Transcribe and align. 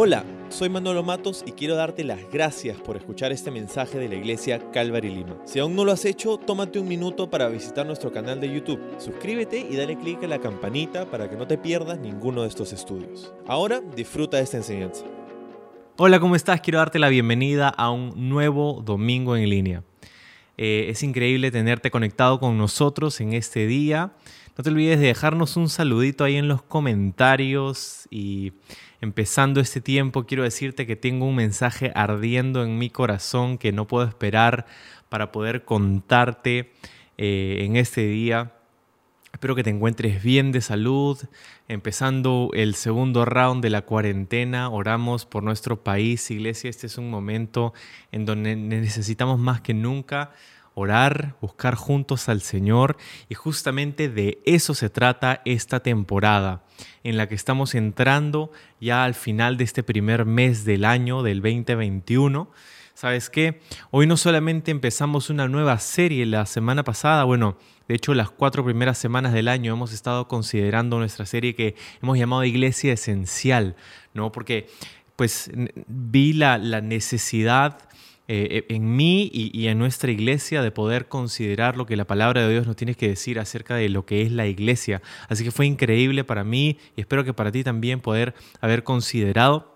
Hola, 0.00 0.24
soy 0.48 0.68
Manolo 0.68 1.02
Matos 1.02 1.42
y 1.44 1.50
quiero 1.50 1.74
darte 1.74 2.04
las 2.04 2.20
gracias 2.30 2.76
por 2.76 2.96
escuchar 2.96 3.32
este 3.32 3.50
mensaje 3.50 3.98
de 3.98 4.08
la 4.08 4.14
iglesia 4.14 4.70
Calvary 4.70 5.12
Lima. 5.12 5.36
Si 5.44 5.58
aún 5.58 5.74
no 5.74 5.84
lo 5.84 5.90
has 5.90 6.04
hecho, 6.04 6.36
tómate 6.36 6.78
un 6.78 6.86
minuto 6.86 7.28
para 7.28 7.48
visitar 7.48 7.84
nuestro 7.84 8.12
canal 8.12 8.40
de 8.40 8.48
YouTube. 8.48 8.80
Suscríbete 8.98 9.58
y 9.58 9.74
dale 9.74 9.98
clic 9.98 10.22
a 10.22 10.28
la 10.28 10.38
campanita 10.38 11.10
para 11.10 11.28
que 11.28 11.34
no 11.34 11.48
te 11.48 11.58
pierdas 11.58 11.98
ninguno 11.98 12.42
de 12.42 12.48
estos 12.48 12.72
estudios. 12.72 13.32
Ahora 13.48 13.80
disfruta 13.96 14.36
de 14.36 14.44
esta 14.44 14.58
enseñanza. 14.58 15.04
Hola, 15.96 16.20
¿cómo 16.20 16.36
estás? 16.36 16.60
Quiero 16.60 16.78
darte 16.78 17.00
la 17.00 17.08
bienvenida 17.08 17.68
a 17.68 17.90
un 17.90 18.28
nuevo 18.28 18.80
domingo 18.84 19.34
en 19.34 19.50
línea. 19.50 19.82
Eh, 20.58 20.86
es 20.90 21.02
increíble 21.02 21.50
tenerte 21.50 21.90
conectado 21.90 22.38
con 22.38 22.56
nosotros 22.56 23.20
en 23.20 23.32
este 23.32 23.66
día. 23.66 24.12
No 24.58 24.64
te 24.64 24.70
olvides 24.70 24.98
de 24.98 25.06
dejarnos 25.06 25.56
un 25.56 25.68
saludito 25.68 26.24
ahí 26.24 26.34
en 26.34 26.48
los 26.48 26.62
comentarios 26.62 28.08
y 28.10 28.54
empezando 29.00 29.60
este 29.60 29.80
tiempo, 29.80 30.26
quiero 30.26 30.42
decirte 30.42 30.84
que 30.84 30.96
tengo 30.96 31.26
un 31.26 31.36
mensaje 31.36 31.92
ardiendo 31.94 32.64
en 32.64 32.76
mi 32.76 32.90
corazón 32.90 33.56
que 33.56 33.70
no 33.70 33.86
puedo 33.86 34.04
esperar 34.08 34.66
para 35.08 35.30
poder 35.30 35.64
contarte 35.64 36.72
eh, 37.18 37.58
en 37.60 37.76
este 37.76 38.04
día. 38.08 38.56
Espero 39.32 39.54
que 39.54 39.62
te 39.62 39.70
encuentres 39.70 40.24
bien 40.24 40.50
de 40.50 40.60
salud. 40.60 41.16
Empezando 41.68 42.50
el 42.52 42.74
segundo 42.74 43.24
round 43.24 43.62
de 43.62 43.70
la 43.70 43.82
cuarentena, 43.82 44.70
oramos 44.70 45.24
por 45.24 45.44
nuestro 45.44 45.84
país, 45.84 46.32
iglesia. 46.32 46.68
Este 46.68 46.88
es 46.88 46.98
un 46.98 47.10
momento 47.10 47.74
en 48.10 48.24
donde 48.24 48.56
necesitamos 48.56 49.38
más 49.38 49.60
que 49.60 49.72
nunca 49.72 50.32
orar, 50.78 51.34
buscar 51.40 51.74
juntos 51.74 52.28
al 52.28 52.40
Señor 52.40 52.96
y 53.28 53.34
justamente 53.34 54.08
de 54.08 54.40
eso 54.46 54.74
se 54.74 54.88
trata 54.88 55.42
esta 55.44 55.80
temporada 55.80 56.62
en 57.02 57.16
la 57.16 57.28
que 57.28 57.34
estamos 57.34 57.74
entrando 57.74 58.52
ya 58.80 59.04
al 59.04 59.14
final 59.14 59.56
de 59.56 59.64
este 59.64 59.82
primer 59.82 60.24
mes 60.24 60.64
del 60.64 60.84
año 60.84 61.22
del 61.24 61.42
2021. 61.42 62.50
¿Sabes 62.94 63.28
qué? 63.28 63.60
Hoy 63.90 64.06
no 64.06 64.16
solamente 64.16 64.70
empezamos 64.70 65.30
una 65.30 65.48
nueva 65.48 65.78
serie 65.78 66.26
la 66.26 66.46
semana 66.46 66.84
pasada, 66.84 67.24
bueno, 67.24 67.56
de 67.88 67.94
hecho 67.96 68.14
las 68.14 68.30
cuatro 68.30 68.64
primeras 68.64 68.98
semanas 68.98 69.32
del 69.32 69.48
año 69.48 69.72
hemos 69.72 69.92
estado 69.92 70.28
considerando 70.28 70.98
nuestra 70.98 71.26
serie 71.26 71.54
que 71.54 71.74
hemos 72.02 72.18
llamado 72.18 72.44
Iglesia 72.44 72.92
Esencial, 72.92 73.74
¿no? 74.14 74.30
Porque 74.30 74.68
pues 75.16 75.50
vi 75.88 76.34
la, 76.34 76.58
la 76.58 76.80
necesidad 76.80 77.78
eh, 78.30 78.66
en 78.68 78.94
mí 78.94 79.30
y, 79.32 79.68
en 79.68 79.78
nuestra 79.78 80.10
iglesia 80.10 80.60
de 80.60 80.70
poder 80.70 81.08
considerar 81.08 81.78
lo 81.78 81.86
que 81.86 81.96
la 81.96 82.06
palabra 82.06 82.42
de 82.42 82.52
Dios 82.52 82.66
nos 82.66 82.76
tiene 82.76 82.94
que 82.94 83.08
decir 83.08 83.40
acerca 83.40 83.74
de 83.76 83.88
lo 83.88 84.04
que 84.04 84.20
es 84.20 84.30
la 84.30 84.46
iglesia. 84.46 85.00
Así 85.28 85.44
que 85.44 85.50
fue 85.50 85.64
increíble 85.64 86.24
para 86.24 86.44
mí 86.44 86.78
y 86.94 87.00
espero 87.00 87.24
que 87.24 87.32
para 87.32 87.50
ti 87.50 87.64
también 87.64 88.00
poder 88.00 88.34
haber 88.60 88.84
considerado 88.84 89.74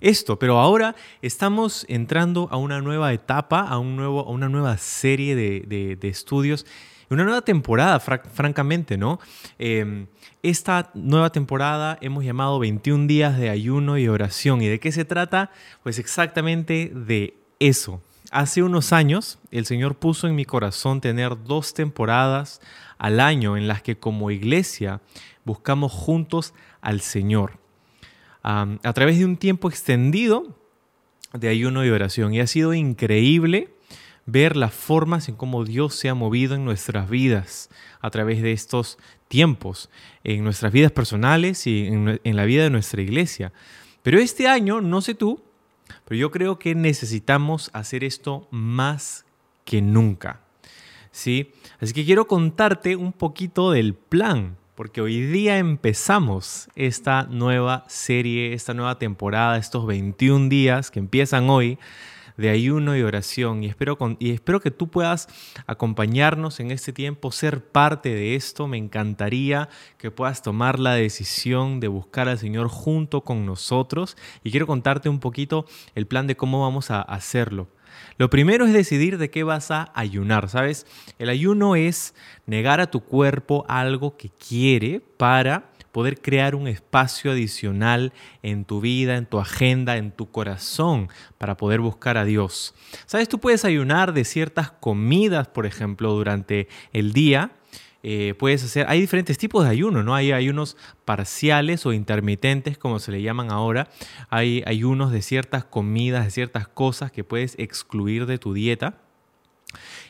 esto, 0.00 0.38
pero 0.38 0.58
ahora 0.58 0.94
estamos 1.22 1.86
entrando 1.88 2.48
a 2.50 2.58
una 2.58 2.82
nueva 2.82 3.12
etapa, 3.14 3.60
a, 3.60 3.78
un 3.78 3.96
nuevo, 3.96 4.20
a 4.20 4.30
una 4.30 4.48
nueva 4.48 4.76
serie 4.76 5.34
de, 5.34 5.96
de 5.98 6.08
estudios 6.08 6.66
una 7.10 7.24
nueva 7.24 7.42
temporada, 7.42 7.98
francamente, 7.98 8.96
¿no? 8.96 9.18
Em, 9.58 10.06
esta 10.42 10.90
nueva 10.94 11.30
temporada 11.30 11.98
hemos 12.00 12.24
llamado 12.24 12.60
21 12.60 13.08
días 13.08 13.36
de 13.36 13.50
ayuno 13.50 13.98
y 13.98 14.06
oración. 14.06 14.62
¿Y 14.62 14.68
de 14.68 14.78
qué 14.78 14.92
se 14.92 15.04
trata? 15.04 15.50
Pues 15.82 15.98
exactamente 15.98 16.92
de 16.94 17.34
eso. 17.58 18.00
Hace 18.30 18.62
unos 18.62 18.92
años 18.92 19.40
el 19.50 19.66
Señor 19.66 19.96
puso 19.96 20.28
en 20.28 20.36
mi 20.36 20.44
corazón 20.44 21.00
tener 21.00 21.42
dos 21.42 21.74
temporadas 21.74 22.60
al 22.96 23.18
año 23.18 23.56
en 23.56 23.66
las 23.66 23.82
que 23.82 23.98
como 23.98 24.30
iglesia 24.30 25.00
buscamos 25.44 25.92
juntos 25.92 26.54
al 26.80 27.00
Señor. 27.00 27.58
a 28.42 28.92
través 28.94 29.18
de 29.18 29.26
un 29.26 29.36
tiempo 29.36 29.68
extendido 29.68 30.56
de 31.32 31.48
ayuno 31.48 31.84
y 31.84 31.90
oración. 31.90 32.32
Y 32.32 32.40
ha 32.40 32.46
sido 32.46 32.72
increíble 32.72 33.74
ver 34.30 34.56
las 34.56 34.72
formas 34.74 35.28
en 35.28 35.36
cómo 35.36 35.64
Dios 35.64 35.94
se 35.94 36.08
ha 36.08 36.14
movido 36.14 36.54
en 36.54 36.64
nuestras 36.64 37.08
vidas 37.08 37.70
a 38.00 38.10
través 38.10 38.42
de 38.42 38.52
estos 38.52 38.98
tiempos, 39.28 39.90
en 40.24 40.44
nuestras 40.44 40.72
vidas 40.72 40.92
personales 40.92 41.66
y 41.66 41.86
en, 41.86 42.36
la 42.36 42.44
vida 42.44 42.64
de 42.64 42.70
nuestra 42.70 43.02
iglesia. 43.02 43.52
Pero 44.02 44.18
este 44.18 44.48
año, 44.48 44.80
no 44.80 45.00
sé 45.00 45.14
tú, 45.14 45.42
pero 46.04 46.18
yo 46.18 46.30
creo 46.30 46.58
que 46.58 46.74
necesitamos 46.74 47.70
hacer 47.72 48.04
esto 48.04 48.48
más 48.50 49.24
que 49.64 49.82
nunca. 49.82 50.40
¿Sí? 51.12 51.52
Así 51.80 51.92
que 51.92 52.04
quiero 52.04 52.28
contarte 52.28 52.94
un 52.94 53.12
poquito 53.12 53.72
del 53.72 53.94
plan, 53.94 54.56
porque 54.76 55.00
hoy 55.00 55.20
día 55.20 55.58
empezamos 55.58 56.68
esta 56.76 57.24
nueva 57.24 57.84
serie, 57.88 58.54
esta 58.54 58.74
nueva 58.74 58.98
temporada, 58.98 59.58
estos 59.58 59.86
21 59.86 60.48
días 60.48 60.90
que 60.90 61.00
empiezan 61.00 61.50
hoy 61.50 61.78
de 62.40 62.50
ayuno 62.50 62.96
y 62.96 63.02
oración. 63.02 63.62
Y 63.62 63.66
espero, 63.66 63.98
y 64.18 64.30
espero 64.30 64.60
que 64.60 64.70
tú 64.70 64.88
puedas 64.88 65.28
acompañarnos 65.66 66.58
en 66.58 66.70
este 66.70 66.92
tiempo, 66.92 67.30
ser 67.30 67.64
parte 67.64 68.08
de 68.14 68.34
esto. 68.34 68.66
Me 68.66 68.78
encantaría 68.78 69.68
que 69.98 70.10
puedas 70.10 70.42
tomar 70.42 70.78
la 70.78 70.94
decisión 70.94 71.80
de 71.80 71.88
buscar 71.88 72.28
al 72.28 72.38
Señor 72.38 72.68
junto 72.68 73.20
con 73.22 73.44
nosotros. 73.44 74.16
Y 74.42 74.50
quiero 74.50 74.66
contarte 74.66 75.08
un 75.08 75.20
poquito 75.20 75.66
el 75.94 76.06
plan 76.06 76.26
de 76.26 76.36
cómo 76.36 76.62
vamos 76.62 76.90
a 76.90 77.02
hacerlo. 77.02 77.68
Lo 78.16 78.30
primero 78.30 78.64
es 78.66 78.72
decidir 78.72 79.18
de 79.18 79.30
qué 79.30 79.42
vas 79.42 79.70
a 79.70 79.90
ayunar, 79.94 80.48
¿sabes? 80.48 80.86
El 81.18 81.28
ayuno 81.28 81.76
es 81.76 82.14
negar 82.46 82.80
a 82.80 82.90
tu 82.90 83.00
cuerpo 83.00 83.64
algo 83.68 84.16
que 84.16 84.30
quiere 84.30 85.00
para 85.16 85.70
poder 85.92 86.20
crear 86.20 86.54
un 86.54 86.68
espacio 86.68 87.32
adicional 87.32 88.12
en 88.42 88.64
tu 88.64 88.80
vida, 88.80 89.16
en 89.16 89.26
tu 89.26 89.38
agenda, 89.38 89.96
en 89.96 90.12
tu 90.12 90.30
corazón, 90.30 91.08
para 91.38 91.56
poder 91.56 91.80
buscar 91.80 92.16
a 92.16 92.24
Dios. 92.24 92.74
Sabes, 93.06 93.28
tú 93.28 93.38
puedes 93.38 93.64
ayunar 93.64 94.12
de 94.12 94.24
ciertas 94.24 94.70
comidas, 94.70 95.48
por 95.48 95.66
ejemplo, 95.66 96.12
durante 96.12 96.68
el 96.92 97.12
día. 97.12 97.52
Eh, 98.02 98.34
puedes 98.38 98.64
hacer, 98.64 98.86
hay 98.88 99.00
diferentes 99.00 99.36
tipos 99.36 99.64
de 99.64 99.70
ayuno, 99.70 100.02
¿no? 100.02 100.14
Hay 100.14 100.32
ayunos 100.32 100.76
parciales 101.04 101.84
o 101.84 101.92
intermitentes, 101.92 102.78
como 102.78 102.98
se 102.98 103.12
le 103.12 103.20
llaman 103.20 103.50
ahora. 103.50 103.88
Hay 104.30 104.62
ayunos 104.66 105.12
de 105.12 105.20
ciertas 105.22 105.64
comidas, 105.64 106.24
de 106.24 106.30
ciertas 106.30 106.66
cosas 106.66 107.12
que 107.12 107.24
puedes 107.24 107.58
excluir 107.58 108.26
de 108.26 108.38
tu 108.38 108.54
dieta. 108.54 109.09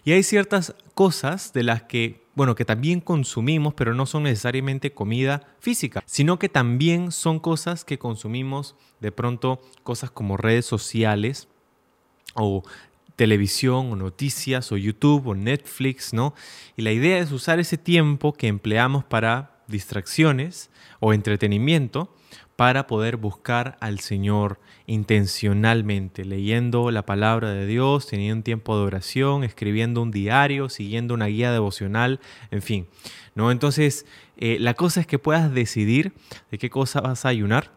Y 0.05 0.13
hay 0.13 0.23
ciertas 0.23 0.75
cosas 0.95 1.53
de 1.53 1.63
las 1.63 1.83
que, 1.83 2.27
bueno, 2.35 2.55
que 2.55 2.65
también 2.65 3.01
consumimos, 3.01 3.75
pero 3.75 3.95
no 3.95 4.07
son 4.07 4.25
necesariamente 4.25 4.93
comida 4.93 5.47
física, 5.61 6.03
sino 6.07 6.39
que 6.39 6.49
también 6.49 7.13
son 7.13 7.39
cosas 7.39 7.85
que 7.85 7.99
consumimos 7.99 8.77
de 9.01 9.13
pronto, 9.13 9.61
cosas 9.83 10.11
como 10.11 10.37
redes 10.37 10.67
sociales 10.67 11.49
o 12.35 12.63
televisión 13.17 13.93
o 13.93 13.97
noticias 13.97 14.73
o 14.73 14.77
YouTube 14.77 15.27
o 15.27 15.35
Netflix, 15.35 16.15
¿no? 16.15 16.35
Y 16.77 16.83
la 16.83 16.93
idea 16.93 17.19
es 17.19 17.33
usar 17.33 17.61
ese 17.61 17.77
tiempo 17.77 18.33
que 18.33 18.47
empleamos 18.47 19.05
para 19.05 19.63
distracciones 19.67 20.71
o 21.01 21.13
entretenimiento 21.13 22.15
para 22.61 22.87
poder 22.87 23.17
buscar 23.17 23.79
al 23.81 24.01
Señor 24.01 24.61
intencionalmente, 24.87 26.27
leyendo 26.27 26.91
la 26.91 27.07
palabra 27.07 27.49
de 27.53 27.65
Dios, 27.65 28.07
teniendo 28.07 28.37
un 28.37 28.43
tiempo 28.43 28.77
de 28.77 28.85
oración, 28.85 29.45
escribiendo 29.45 30.03
un 30.03 30.11
diario, 30.11 30.69
siguiendo 30.69 31.15
una 31.15 31.25
guía 31.25 31.53
devocional, 31.53 32.21
en 32.51 32.61
fin. 32.61 32.87
¿no? 33.35 33.51
Entonces, 33.51 34.05
eh, 34.37 34.59
la 34.61 34.75
cosa 34.75 35.01
es 35.01 35.07
que 35.07 35.19
puedas 35.19 35.55
decidir 35.55 36.13
de 36.51 36.59
qué 36.59 36.69
cosa 36.69 37.01
vas 37.01 37.25
a 37.25 37.31
ayunar. 37.31 37.73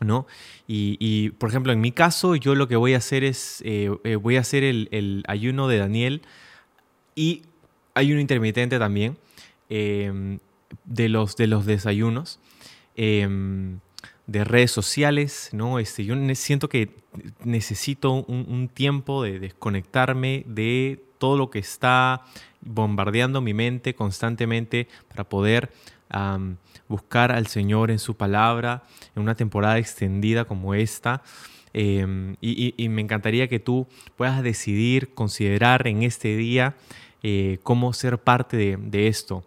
¿no? 0.00 0.26
Y, 0.66 1.28
por 1.32 1.50
ejemplo, 1.50 1.70
en 1.70 1.82
mi 1.82 1.92
caso, 1.92 2.34
yo 2.34 2.54
lo 2.54 2.68
que 2.68 2.76
voy 2.76 2.94
a 2.94 2.96
hacer 2.96 3.24
es, 3.24 3.60
eh, 3.66 3.94
eh, 4.04 4.16
voy 4.16 4.38
a 4.38 4.40
hacer 4.40 4.64
el, 4.64 5.22
ayuno 5.28 5.68
de 5.68 5.76
Daniel 5.76 6.22
y 7.14 7.42
ayuno 7.92 8.22
intermitente 8.22 8.78
también 8.78 9.18
de, 9.68 10.38
los, 11.10 11.36
de 11.36 11.46
los 11.46 11.66
desayunos. 11.66 12.40
Em, 12.96 13.78
de 14.26 14.44
redes 14.44 14.70
sociales, 14.70 15.50
¿no? 15.52 15.78
Este, 15.78 16.04
yo 16.04 16.14
siento 16.34 16.68
que 16.68 16.90
necesito 17.44 18.12
un, 18.12 18.70
tiempo 18.72 19.22
de 19.22 19.38
desconectarme 19.40 20.44
de 20.46 21.02
todo 21.18 21.36
lo 21.36 21.50
que 21.50 21.58
está 21.58 22.22
bombardeando 22.60 23.40
mi 23.40 23.52
mente 23.52 23.94
constantemente 23.94 24.88
para 25.08 25.24
poder 25.24 25.70
buscar 26.88 27.32
al 27.32 27.46
Señor 27.46 27.90
en 27.90 27.98
su 27.98 28.16
palabra 28.16 28.84
en 29.16 29.22
una 29.22 29.34
temporada 29.34 29.78
extendida 29.78 30.44
como 30.44 30.74
esta. 30.74 31.22
Em, 31.74 32.36
y, 32.40 32.88
me 32.88 33.02
encantaría 33.02 33.48
que 33.48 33.58
tú 33.58 33.86
puedas 34.16 34.42
decidir, 34.42 35.14
considerar 35.14 35.86
en 35.88 36.02
este 36.02 36.36
día 36.36 36.74
eh, 37.22 37.58
cómo 37.62 37.92
ser 37.92 38.18
parte 38.18 38.76
de 38.76 39.08
esto. 39.08 39.44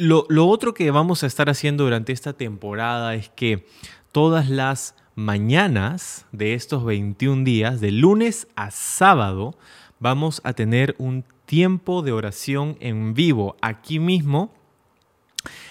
Lo, 0.00 0.24
otro 0.46 0.74
que 0.74 0.92
vamos 0.92 1.24
a 1.24 1.26
estar 1.26 1.50
haciendo 1.50 1.82
durante 1.82 2.12
esta 2.12 2.32
temporada 2.32 3.16
es 3.16 3.30
que 3.30 3.66
todas 4.12 4.48
las 4.48 4.94
mañanas 5.16 6.24
de 6.30 6.54
estos 6.54 6.84
21 6.84 7.42
días, 7.42 7.80
de 7.80 7.90
lunes 7.90 8.46
a 8.54 8.70
sábado, 8.70 9.58
vamos 9.98 10.40
a 10.44 10.52
tener 10.52 10.94
un 10.98 11.24
tiempo 11.46 12.02
de 12.02 12.12
oración 12.12 12.76
en 12.78 13.12
vivo 13.12 13.56
aquí 13.60 13.98
mismo, 13.98 14.54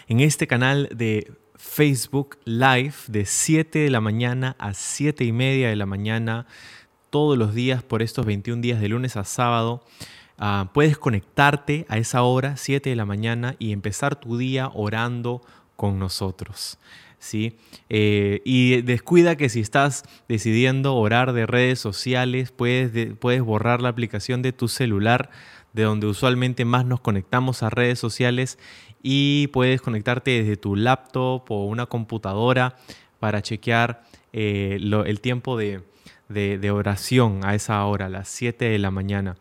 en 0.09 0.19
este 0.19 0.45
canal 0.45 0.89
de 0.93 1.31
Facebook 1.55 2.37
Live 2.43 2.95
de 3.07 3.25
7 3.25 3.79
de 3.79 3.89
la 3.89 4.01
mañana 4.01 4.57
a 4.59 4.73
7 4.73 5.23
y 5.23 5.31
media 5.31 5.69
de 5.69 5.77
la 5.77 5.85
mañana 5.85 6.47
todos 7.11 7.37
los 7.37 7.55
días 7.55 7.81
por 7.81 8.01
estos 8.01 8.25
21 8.25 8.61
días 8.61 8.81
de 8.81 8.89
lunes 8.89 9.15
a 9.15 9.23
sábado. 9.23 9.85
Ah, 10.37 10.69
puedes 10.73 10.97
conectarte 10.97 11.85
a 11.89 11.97
esa 11.97 12.23
hora, 12.23 12.57
7 12.57 12.89
de 12.89 12.95
la 12.95 13.05
mañana, 13.05 13.55
y 13.59 13.71
empezar 13.71 14.19
tu 14.19 14.37
día 14.37 14.69
orando 14.73 15.41
con 15.75 15.99
nosotros. 15.99 16.77
¿sí? 17.19 17.57
Eh, 17.89 18.41
y 18.45 18.81
descuida 18.81 19.35
que 19.35 19.49
si 19.49 19.59
estás 19.61 20.03
decidiendo 20.27 20.95
orar 20.95 21.33
de 21.33 21.45
redes 21.45 21.79
sociales, 21.79 22.51
puedes, 22.51 23.15
puedes 23.17 23.41
borrar 23.41 23.81
la 23.81 23.89
aplicación 23.89 24.41
de 24.41 24.53
tu 24.53 24.67
celular, 24.67 25.29
de 25.73 25.83
donde 25.83 26.07
usualmente 26.07 26.65
más 26.65 26.85
nos 26.85 27.01
conectamos 27.01 27.63
a 27.63 27.69
redes 27.69 27.99
sociales, 27.99 28.59
y 29.01 29.47
puedes 29.47 29.81
conectarte 29.81 30.31
desde 30.31 30.57
tu 30.57 30.75
laptop 30.75 31.49
o 31.49 31.65
una 31.65 31.85
computadora 31.85 32.75
para 33.19 33.41
chequear 33.41 34.03
eh, 34.33 34.79
el 34.81 35.21
tiempo 35.21 35.57
de, 35.57 35.81
de, 36.29 36.71
oración 36.71 37.41
a 37.43 37.55
esa 37.55 37.83
hora, 37.85 38.07
a 38.07 38.09
las 38.09 38.27
7 38.29 38.65
de 38.65 38.79
la 38.79 38.91
mañana. 38.91 39.35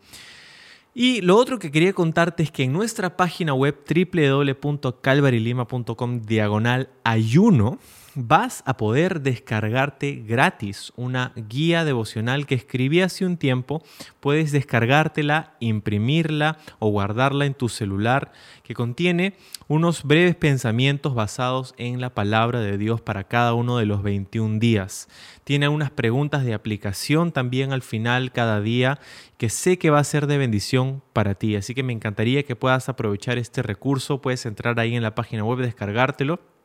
Y 0.99 1.21
lo 1.21 1.37
otro 1.37 1.59
que 1.59 1.69
quería 1.69 1.93
contarte 1.93 2.41
es 2.41 2.49
que 2.49 2.63
en 2.63 2.73
nuestra 2.73 3.17
página 3.17 3.53
web 3.53 3.77
www.calvarylima.com 3.87 6.21
diagonal 6.23 6.89
ayuno, 7.03 7.77
vas 8.17 8.63
a 8.65 8.77
poder 8.77 9.21
descargarte 9.21 10.23
gratis 10.27 10.91
una 10.95 11.33
guía 11.35 11.85
devocional 11.85 12.47
que 12.47 12.55
escribí 12.55 13.01
hace 13.01 13.25
un 13.25 13.37
tiempo. 13.37 13.83
Puedes 14.19 14.51
descargártela, 14.51 15.53
imprimirla 15.59 16.57
o 16.79 16.89
guardarla 16.89 17.45
en 17.45 17.53
tu 17.53 17.69
celular 17.69 18.31
que 18.63 18.73
contiene 18.73 19.35
unos 19.67 20.03
breves 20.03 20.35
pensamientos 20.35 21.13
basados 21.13 21.75
en 21.77 22.01
la 22.01 22.15
palabra 22.15 22.59
de 22.59 22.79
Dios 22.79 23.01
para 23.01 23.25
cada 23.25 23.53
uno 23.53 23.77
de 23.77 23.85
los 23.85 24.01
21 24.01 24.57
días. 24.57 25.07
Tiene 25.43 25.69
unas 25.69 25.91
preguntas 25.91 26.43
de 26.43 26.55
aplicación 26.55 27.31
también 27.31 27.71
al 27.71 27.83
final 27.83 28.31
cada 28.31 28.61
día 28.61 28.99
que 29.37 29.49
sé 29.49 29.77
que 29.77 29.91
va 29.91 29.99
a 29.99 30.03
ser 30.03 30.25
de 30.25 30.39
bendición 30.39 31.03
para 31.13 31.35
ti. 31.35 31.55
Así 31.55 31.75
que 31.75 31.83
me 31.83 31.93
encantaría 31.93 32.41
que 32.41 32.55
puedas 32.55 32.89
aprovechar 32.89 33.37
este 33.37 33.61
recurso. 33.61 34.21
Puedes 34.21 34.47
entrar 34.47 34.79
ahí 34.79 34.95
en 34.95 35.03
la 35.03 35.13
página 35.13 35.43
web, 35.43 35.59
descargártelo 35.59 36.56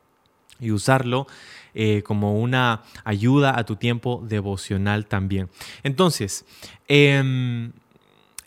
y 0.60 0.70
usarlo 0.70 1.26
eh, 1.74 2.02
como 2.04 2.40
una 2.40 2.82
ayuda 3.04 3.58
a 3.58 3.64
tu 3.64 3.76
tiempo 3.76 4.22
devocional 4.26 5.06
también. 5.06 5.48
Entonces, 5.82 6.44
em, 6.88 7.72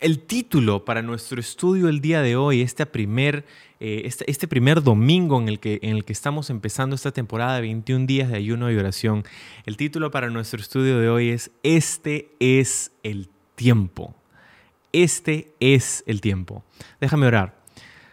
el 0.00 0.20
título 0.20 0.84
para 0.84 1.02
nuestro 1.02 1.40
estudio 1.40 1.88
el 1.88 2.00
día 2.00 2.22
de 2.22 2.36
hoy, 2.36 2.62
este 2.62 2.86
primer, 2.86 3.44
este, 3.80 4.30
este, 4.30 4.46
primer 4.46 4.82
domingo 4.82 5.40
en 5.40 5.48
el, 5.48 5.58
que, 5.58 5.80
en 5.82 5.96
el 5.96 6.04
que 6.04 6.12
estamos 6.12 6.50
empezando 6.50 6.94
esta 6.94 7.12
temporada 7.12 7.56
de 7.56 7.62
21 7.62 8.06
días 8.06 8.30
de 8.30 8.36
ayuno 8.36 8.70
y 8.70 8.76
oración, 8.76 9.24
el 9.64 9.76
título 9.76 10.10
para 10.10 10.30
nuestro 10.30 10.60
estudio 10.60 10.98
de 10.98 11.08
hoy 11.08 11.30
es 11.30 11.50
Este 11.62 12.30
es 12.40 12.92
el 13.02 13.28
tiempo. 13.56 14.14
Este 14.92 15.52
es 15.60 16.04
el 16.06 16.20
tiempo. 16.20 16.64
Déjame 17.00 17.26
orar. 17.26 17.54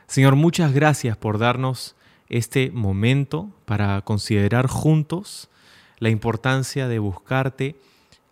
Señor, 0.07 0.35
muchas 0.35 0.73
gracias 0.73 1.15
por 1.15 1.37
darnos 1.37 1.95
este 2.33 2.71
momento 2.71 3.51
para 3.65 4.01
considerar 4.01 4.65
juntos 4.65 5.49
la 5.99 6.09
importancia 6.09 6.87
de 6.87 6.97
buscarte, 6.97 7.79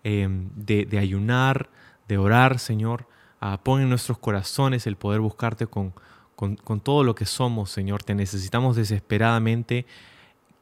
em, 0.03 0.50
de, 0.56 0.98
ayunar, 0.98 1.69
de 2.07 2.18
orar, 2.18 2.57
Señor. 2.57 3.07
Ah, 3.39 3.62
pon 3.63 3.80
en 3.80 3.89
nuestros 3.89 4.18
corazones 4.18 4.88
el 4.88 4.95
poder 4.95 5.19
buscarte 5.21 5.68
con, 5.68 5.94
con, 6.36 6.56
con 6.56 6.80
todo 6.80 7.03
lo 7.03 7.13
que 7.13 7.25
somos, 7.25 7.69
Señor. 7.69 8.01
Te 8.01 8.15
necesitamos 8.15 8.75
desesperadamente, 8.75 9.86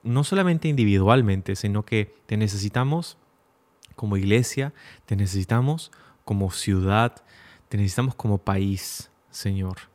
no 0.04 0.26
solamente 0.26 0.68
individualmente, 0.68 1.56
sino 1.56 1.84
que 1.84 2.14
te 2.26 2.36
necesitamos 2.36 3.18
como 3.96 4.18
iglesia, 4.18 4.74
te 5.06 5.16
necesitamos 5.16 5.92
como 6.26 6.52
ciudad, 6.52 7.24
te 7.70 7.78
necesitamos 7.78 8.16
como 8.16 8.38
país, 8.38 9.10
Señor. 9.32 9.89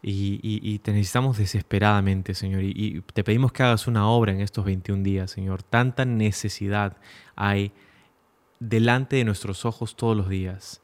Y, 0.00 0.78
te 0.78 0.92
necesitamos 0.92 1.38
desesperadamente, 1.38 2.34
Señor. 2.34 2.62
Y, 2.62 3.02
te 3.12 3.24
pedimos 3.24 3.52
que 3.52 3.62
hagas 3.62 3.86
una 3.86 4.08
obra 4.08 4.32
en 4.32 4.40
estos 4.40 4.64
21 4.64 5.02
días, 5.02 5.30
Señor. 5.30 5.62
Tanta 5.62 6.04
necesidad 6.04 6.96
hay 7.34 7.72
delante 8.60 9.16
de 9.16 9.24
nuestros 9.24 9.64
ojos 9.64 9.96
todos 9.96 10.16
los 10.16 10.28
días. 10.28 10.80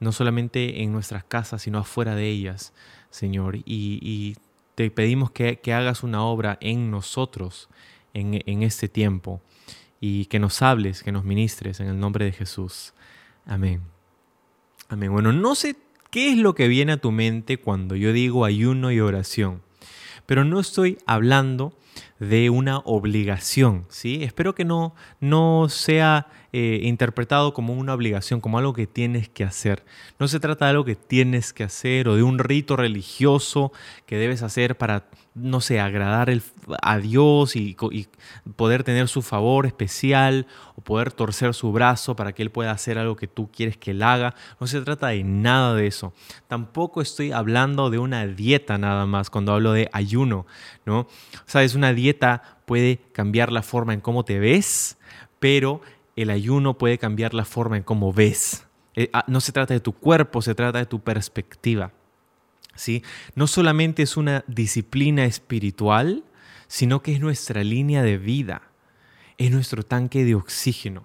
No 0.00 0.12
solamente 0.12 0.82
en 0.82 0.92
nuestras 0.92 1.24
casas, 1.24 1.62
sino 1.62 1.78
afuera 1.78 2.14
de 2.14 2.28
ellas, 2.28 2.74
Señor. 3.10 3.56
Y, 3.64 4.36
te 4.74 4.90
pedimos 4.90 5.30
que, 5.30 5.60
hagas 5.72 6.02
una 6.02 6.24
obra 6.24 6.58
en 6.60 6.90
nosotros 6.90 7.68
en, 8.12 8.42
en 8.46 8.62
este 8.62 8.88
tiempo. 8.88 9.40
Y 10.00 10.26
que 10.26 10.38
nos 10.38 10.60
hables, 10.62 11.02
que 11.02 11.12
nos 11.12 11.24
ministres 11.24 11.80
en 11.80 11.86
el 11.86 11.98
nombre 11.98 12.24
de 12.24 12.32
Jesús. 12.32 12.92
Amén. 13.46 13.82
Amén. 14.88 15.10
Bueno, 15.10 15.32
no 15.32 15.54
sé 15.54 15.76
¿Qué 16.12 16.30
es 16.30 16.36
lo 16.36 16.54
que 16.54 16.68
viene 16.68 16.92
a 16.92 16.96
tu 16.98 17.10
mente 17.10 17.56
cuando 17.56 17.96
yo 17.96 18.12
digo 18.12 18.44
ayuno 18.44 18.92
y 18.92 19.00
oración? 19.00 19.62
Pero 20.26 20.44
no 20.44 20.60
estoy 20.60 20.98
hablando 21.06 21.72
de 22.20 22.50
una 22.50 22.80
obligación, 22.80 23.86
¿sí? 23.88 24.22
Espero 24.22 24.54
que 24.54 24.66
no, 24.66 24.94
no 25.20 25.70
sea 25.70 26.26
eh, 26.52 26.80
interpretado 26.82 27.54
como 27.54 27.72
una 27.72 27.94
obligación, 27.94 28.42
como 28.42 28.58
algo 28.58 28.74
que 28.74 28.86
tienes 28.86 29.30
que 29.30 29.42
hacer. 29.42 29.84
No 30.18 30.28
se 30.28 30.38
trata 30.38 30.66
de 30.66 30.72
algo 30.72 30.84
que 30.84 30.96
tienes 30.96 31.54
que 31.54 31.64
hacer 31.64 32.08
o 32.08 32.14
de 32.14 32.22
un 32.22 32.38
rito 32.38 32.76
religioso 32.76 33.72
que 34.04 34.18
debes 34.18 34.42
hacer 34.42 34.76
para, 34.76 35.06
no 35.34 35.62
sé, 35.62 35.80
agradar 35.80 36.30
a 36.82 36.98
Dios 36.98 37.56
y, 37.56 37.74
poder 38.54 38.84
tener 38.84 39.08
su 39.08 39.22
favor 39.22 39.64
especial 39.64 40.46
poder 40.82 41.12
torcer 41.12 41.54
su 41.54 41.72
brazo 41.72 42.16
para 42.16 42.32
que 42.32 42.42
Él 42.42 42.50
pueda 42.50 42.70
hacer 42.70 42.98
algo 42.98 43.16
que 43.16 43.28
tú 43.28 43.50
quieres 43.50 43.76
que 43.76 43.92
Él 43.92 44.02
haga. 44.02 44.34
No 44.60 44.66
se 44.66 44.80
trata 44.80 45.08
de 45.08 45.24
nada 45.24 45.74
de 45.74 45.86
eso. 45.86 46.12
Tampoco 46.48 47.00
estoy 47.00 47.32
hablando 47.32 47.90
de 47.90 47.98
una 47.98 48.26
dieta 48.26 48.78
nada 48.78 49.06
más 49.06 49.30
cuando 49.30 49.52
hablo 49.52 49.72
de 49.72 49.88
ayuno, 49.92 50.46
¿no? 50.84 51.06
Sabes, 51.46 51.74
una 51.74 51.92
dieta 51.92 52.58
puede 52.66 52.98
cambiar 53.12 53.52
la 53.52 53.62
forma 53.62 53.94
en 53.94 54.00
cómo 54.00 54.24
te 54.24 54.38
ves, 54.38 54.98
pero 55.38 55.80
el 56.16 56.30
ayuno 56.30 56.78
puede 56.78 56.98
cambiar 56.98 57.34
la 57.34 57.44
forma 57.44 57.76
en 57.76 57.82
cómo 57.82 58.12
ves. 58.12 58.66
Eh, 58.94 59.08
ah, 59.12 59.24
no 59.26 59.40
se 59.40 59.52
trata 59.52 59.74
de 59.74 59.80
tu 59.80 59.92
cuerpo, 59.92 60.42
se 60.42 60.54
trata 60.54 60.78
de 60.78 60.86
tu 60.86 61.00
perspectiva. 61.00 61.92
¿sí? 62.74 63.02
No 63.34 63.46
solamente 63.46 64.02
es 64.02 64.16
una 64.16 64.44
disciplina 64.46 65.24
espiritual, 65.24 66.24
sino 66.66 67.02
que 67.02 67.12
es 67.12 67.20
nuestra 67.20 67.64
línea 67.64 68.02
de 68.02 68.18
vida, 68.18 68.62
es 69.46 69.52
nuestro 69.52 69.82
tanque 69.82 70.24
de 70.24 70.34
oxígeno. 70.34 71.04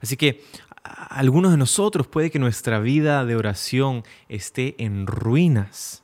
Así 0.00 0.16
que 0.16 0.44
algunos 0.82 1.50
de 1.52 1.58
nosotros 1.58 2.06
puede 2.06 2.30
que 2.30 2.38
nuestra 2.38 2.80
vida 2.80 3.24
de 3.24 3.36
oración 3.36 4.04
esté 4.28 4.74
en 4.82 5.06
ruinas 5.06 6.02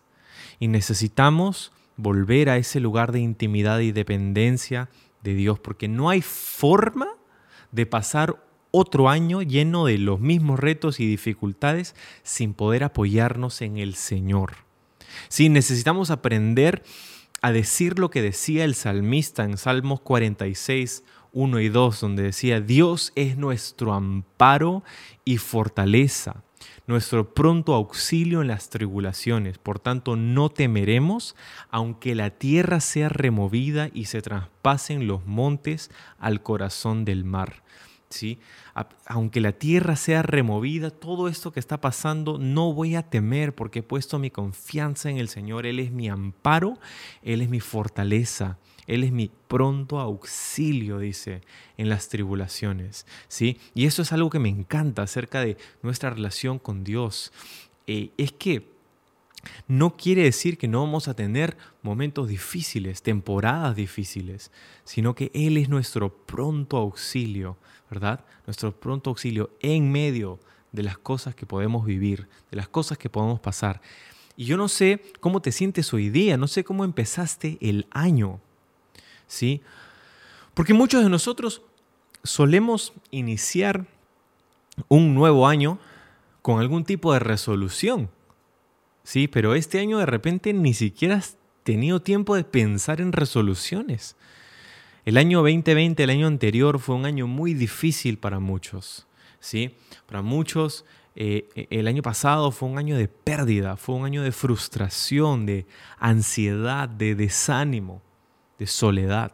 y 0.58 0.68
necesitamos 0.68 1.72
volver 1.96 2.50
a 2.50 2.58
ese 2.58 2.80
lugar 2.80 3.12
de 3.12 3.20
intimidad 3.20 3.80
y 3.80 3.92
dependencia 3.92 4.90
de 5.22 5.34
Dios, 5.34 5.58
porque 5.58 5.88
no 5.88 6.10
hay 6.10 6.22
forma 6.22 7.08
de 7.72 7.86
pasar 7.86 8.42
otro 8.70 9.08
año 9.08 9.42
lleno 9.42 9.86
de 9.86 9.98
los 9.98 10.20
mismos 10.20 10.60
retos 10.60 11.00
y 11.00 11.06
dificultades 11.06 11.94
sin 12.22 12.52
poder 12.52 12.84
apoyarnos 12.84 13.62
en 13.62 13.78
el 13.78 13.94
Señor. 13.94 14.66
Sí, 15.28 15.48
necesitamos 15.48 16.10
aprender 16.10 16.82
a 17.40 17.52
decir 17.52 17.98
lo 17.98 18.10
que 18.10 18.22
decía 18.22 18.64
el 18.64 18.74
salmista 18.74 19.44
en 19.44 19.56
Salmos 19.56 20.00
46, 20.00 21.04
1 21.36 21.60
y 21.60 21.68
2, 21.68 22.00
donde 22.00 22.22
decía, 22.22 22.62
Dios 22.62 23.12
es 23.14 23.36
nuestro 23.36 23.92
amparo 23.92 24.82
y 25.22 25.36
fortaleza, 25.36 26.42
nuestro 26.86 27.34
pronto 27.34 27.74
auxilio 27.74 28.40
en 28.40 28.48
las 28.48 28.70
tribulaciones. 28.70 29.58
Por 29.58 29.78
tanto, 29.78 30.16
no 30.16 30.48
temeremos, 30.48 31.36
aunque 31.68 32.14
la 32.14 32.30
tierra 32.30 32.80
sea 32.80 33.10
removida 33.10 33.90
y 33.92 34.06
se 34.06 34.22
traspasen 34.22 35.06
los 35.06 35.26
montes 35.26 35.90
al 36.18 36.42
corazón 36.42 37.04
del 37.04 37.24
mar. 37.24 37.62
¿Sí? 38.08 38.38
Aunque 39.04 39.42
la 39.42 39.52
tierra 39.52 39.96
sea 39.96 40.22
removida, 40.22 40.90
todo 40.90 41.28
esto 41.28 41.52
que 41.52 41.60
está 41.60 41.82
pasando, 41.82 42.38
no 42.38 42.72
voy 42.72 42.94
a 42.94 43.02
temer 43.02 43.54
porque 43.54 43.80
he 43.80 43.82
puesto 43.82 44.18
mi 44.18 44.30
confianza 44.30 45.10
en 45.10 45.18
el 45.18 45.28
Señor. 45.28 45.66
Él 45.66 45.80
es 45.80 45.90
mi 45.90 46.08
amparo, 46.08 46.78
Él 47.20 47.42
es 47.42 47.50
mi 47.50 47.60
fortaleza. 47.60 48.56
Él 48.86 49.04
es 49.04 49.12
mi 49.12 49.30
pronto 49.48 49.98
auxilio, 49.98 50.98
dice, 50.98 51.42
en 51.76 51.88
las 51.88 52.08
tribulaciones. 52.08 53.06
¿sí? 53.28 53.58
Y 53.74 53.86
eso 53.86 54.02
es 54.02 54.12
algo 54.12 54.30
que 54.30 54.38
me 54.38 54.48
encanta 54.48 55.02
acerca 55.02 55.40
de 55.40 55.56
nuestra 55.82 56.10
relación 56.10 56.58
con 56.58 56.84
Dios. 56.84 57.32
Eh, 57.86 58.10
es 58.16 58.32
que 58.32 58.76
no 59.68 59.96
quiere 59.96 60.22
decir 60.22 60.58
que 60.58 60.68
no 60.68 60.80
vamos 60.80 61.08
a 61.08 61.14
tener 61.14 61.56
momentos 61.82 62.28
difíciles, 62.28 63.02
temporadas 63.02 63.76
difíciles, 63.76 64.50
sino 64.84 65.14
que 65.14 65.30
Él 65.34 65.56
es 65.56 65.68
nuestro 65.68 66.12
pronto 66.26 66.76
auxilio, 66.76 67.56
¿verdad? 67.90 68.24
Nuestro 68.46 68.78
pronto 68.78 69.10
auxilio 69.10 69.50
en 69.60 69.90
medio 69.90 70.40
de 70.72 70.82
las 70.82 70.98
cosas 70.98 71.34
que 71.34 71.46
podemos 71.46 71.86
vivir, 71.86 72.28
de 72.50 72.56
las 72.56 72.68
cosas 72.68 72.98
que 72.98 73.10
podemos 73.10 73.40
pasar. 73.40 73.80
Y 74.36 74.44
yo 74.44 74.56
no 74.56 74.68
sé 74.68 75.02
cómo 75.20 75.40
te 75.40 75.52
sientes 75.52 75.92
hoy 75.94 76.10
día, 76.10 76.36
no 76.36 76.46
sé 76.46 76.64
cómo 76.64 76.84
empezaste 76.84 77.56
el 77.60 77.86
año, 77.90 78.40
¿sí? 79.26 79.62
Porque 80.54 80.74
muchos 80.74 81.02
de 81.02 81.10
nosotros 81.10 81.62
solemos 82.22 82.92
iniciar 83.10 83.86
un 84.88 85.14
nuevo 85.14 85.46
año 85.46 85.78
con 86.42 86.60
algún 86.60 86.84
tipo 86.84 87.12
de 87.12 87.18
resolución. 87.18 88.10
Sí, 89.02 89.28
pero 89.28 89.54
este 89.54 89.78
año 89.78 89.98
de 89.98 90.06
repente 90.06 90.52
ni 90.52 90.74
siquiera 90.74 91.16
has 91.16 91.36
tenido 91.62 92.00
tiempo 92.00 92.34
de 92.36 92.44
pensar 92.44 93.00
en 93.00 93.12
resoluciones. 93.12 94.16
El 95.04 95.16
año 95.16 95.38
2020, 95.38 96.02
el 96.02 96.10
año 96.10 96.26
anterior, 96.26 96.78
fue 96.80 96.96
un 96.96 97.06
año 97.06 97.26
muy 97.26 97.54
difícil 97.54 98.18
para 98.18 98.40
muchos. 98.40 99.06
¿sí? 99.40 99.76
Para 100.06 100.22
muchos, 100.22 100.84
eh, 101.14 101.66
el 101.70 101.86
año 101.86 102.02
pasado 102.02 102.50
fue 102.50 102.68
un 102.68 102.78
año 102.78 102.96
de 102.96 103.08
pérdida, 103.08 103.76
fue 103.76 103.94
un 103.94 104.04
año 104.04 104.22
de 104.22 104.32
frustración, 104.32 105.46
de 105.46 105.66
ansiedad, 105.98 106.88
de 106.88 107.14
desánimo, 107.14 108.02
de 108.58 108.66
soledad. 108.66 109.32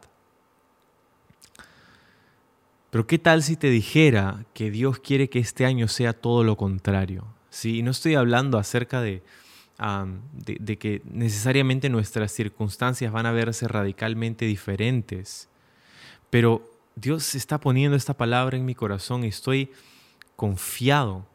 Pero 2.91 3.07
¿qué 3.07 3.19
tal 3.19 3.43
si 3.43 3.57
te 3.57 3.71
dijera 3.71 4.45
que 4.53 4.71
Dios 4.71 4.99
quiere 4.99 5.31
que 5.31 5.39
este 5.39 5.65
año 5.65 5.89
sea 5.89 6.13
todo 6.13 6.45
lo 6.45 6.57
contrario? 6.57 7.25
¿Sí? 7.49 7.79
Y 7.79 7.83
no 7.83 7.91
estoy 7.91 8.17
hablando 8.17 8.59
acerca 8.59 9.01
de, 9.01 9.23
de, 10.35 10.79
que 10.79 11.03
necesariamente 11.05 11.89
nuestras 11.89 12.33
circunstancias 12.33 13.13
van 13.13 13.27
a 13.27 13.33
verse 13.33 13.67
radicalmente 13.67 14.45
diferentes, 14.45 15.49
pero 16.31 16.71
Dios 16.95 17.35
está 17.35 17.59
poniendo 17.59 17.97
esta 17.97 18.15
palabra 18.15 18.57
en 18.57 18.65
mi 18.65 18.75
corazón 18.75 19.25
y 19.25 19.29
estoy 19.29 19.71
confiado, 20.37 21.27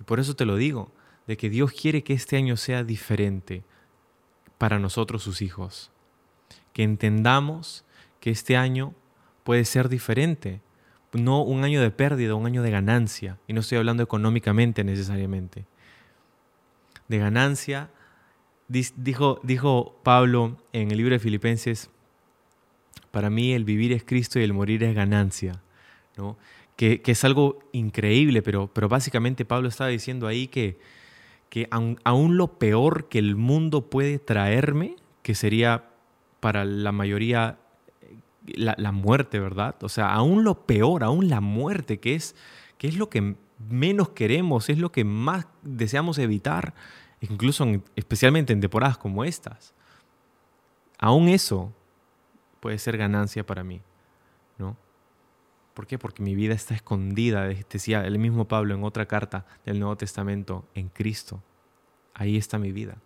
y 0.00 0.04
por 0.04 0.20
eso 0.20 0.34
te 0.34 0.44
lo 0.44 0.56
digo, 0.56 0.92
de 1.26 1.36
que 1.36 1.50
Dios 1.50 1.72
quiere 1.72 2.02
que 2.02 2.14
este 2.14 2.36
año 2.36 2.56
sea 2.56 2.84
diferente 2.84 3.64
para 4.58 4.78
nosotros 4.78 5.22
sus 5.22 5.42
hijos. 5.42 5.90
Que 6.72 6.82
entendamos 6.82 7.84
que 8.20 8.30
este 8.30 8.56
año 8.56 8.94
puede 9.44 9.64
ser 9.64 9.88
diferente 9.88 10.60
no 11.12 11.42
un 11.42 11.64
año 11.64 11.80
de 11.80 11.90
pérdida, 11.90 12.34
un 12.34 12.46
año 12.46 12.62
de 12.62 12.70
ganancia. 12.70 13.38
Y 13.48 13.52
no 13.52 13.60
estoy 13.60 13.78
hablando 13.78 14.02
económicamente 14.02 14.84
necesariamente. 14.84 15.66
De 17.08 17.18
ganancia, 17.18 17.90
dijo, 18.68 19.40
dijo 19.42 19.98
Pablo 20.02 20.58
en 20.72 20.90
el 20.90 20.96
libro 20.96 21.14
de 21.14 21.18
Filipenses, 21.18 21.90
para 23.10 23.30
mí 23.30 23.52
el 23.52 23.64
vivir 23.64 23.92
es 23.92 24.04
Cristo 24.04 24.38
y 24.38 24.44
el 24.44 24.52
morir 24.52 24.84
es 24.84 24.94
ganancia. 24.94 25.60
¿no? 26.16 26.36
Que, 26.76 27.02
es 27.04 27.24
algo 27.24 27.58
increíble, 27.72 28.42
pero, 28.42 28.70
pero 28.72 28.88
básicamente 28.88 29.44
Pablo 29.44 29.68
estaba 29.68 29.90
diciendo 29.90 30.26
ahí 30.26 30.46
que, 30.46 30.78
que 31.48 31.68
aún 31.70 32.36
lo 32.36 32.58
peor 32.58 33.08
que 33.08 33.18
el 33.18 33.34
mundo 33.34 33.90
puede 33.90 34.18
traerme, 34.18 34.96
que 35.22 35.34
sería 35.34 35.89
para 36.40 36.64
la 36.64 36.92
mayoría 36.92 37.58
la, 38.46 38.92
muerte, 38.92 39.38
¿verdad? 39.38 39.76
O 39.82 39.88
sea, 39.88 40.12
aún 40.12 40.44
lo 40.44 40.66
peor, 40.66 41.04
aún 41.04 41.28
la 41.28 41.40
muerte, 41.40 42.00
que 42.00 42.14
es, 42.14 42.34
que 42.78 42.88
es 42.88 42.96
lo 42.96 43.10
que 43.10 43.36
menos 43.68 44.10
queremos, 44.10 44.70
es 44.70 44.78
lo 44.78 44.90
que 44.92 45.04
más 45.04 45.46
deseamos 45.62 46.18
evitar, 46.18 46.74
incluso 47.20 47.66
especialmente 47.96 48.52
en 48.52 48.60
temporadas 48.60 48.98
como 48.98 49.24
estas. 49.24 49.74
Aún 50.98 51.28
eso 51.28 51.72
puede 52.60 52.78
ser 52.78 52.96
ganancia 52.96 53.44
para 53.44 53.64
mí, 53.64 53.82
¿no? 54.58 54.76
¿Por 55.74 55.86
qué? 55.86 55.98
Porque 55.98 56.22
mi 56.22 56.34
vida 56.34 56.54
está 56.54 56.74
escondida, 56.74 57.44
decía 57.44 58.04
el 58.04 58.18
mismo 58.18 58.48
Pablo 58.48 58.74
en 58.74 58.84
otra 58.84 59.06
carta 59.06 59.46
del 59.64 59.78
Nuevo 59.78 59.96
Testamento, 59.96 60.66
en 60.74 60.88
Cristo. 60.88 61.42
Ahí 62.12 62.36
está 62.36 62.58
mi 62.58 62.72
vida. 62.72 62.96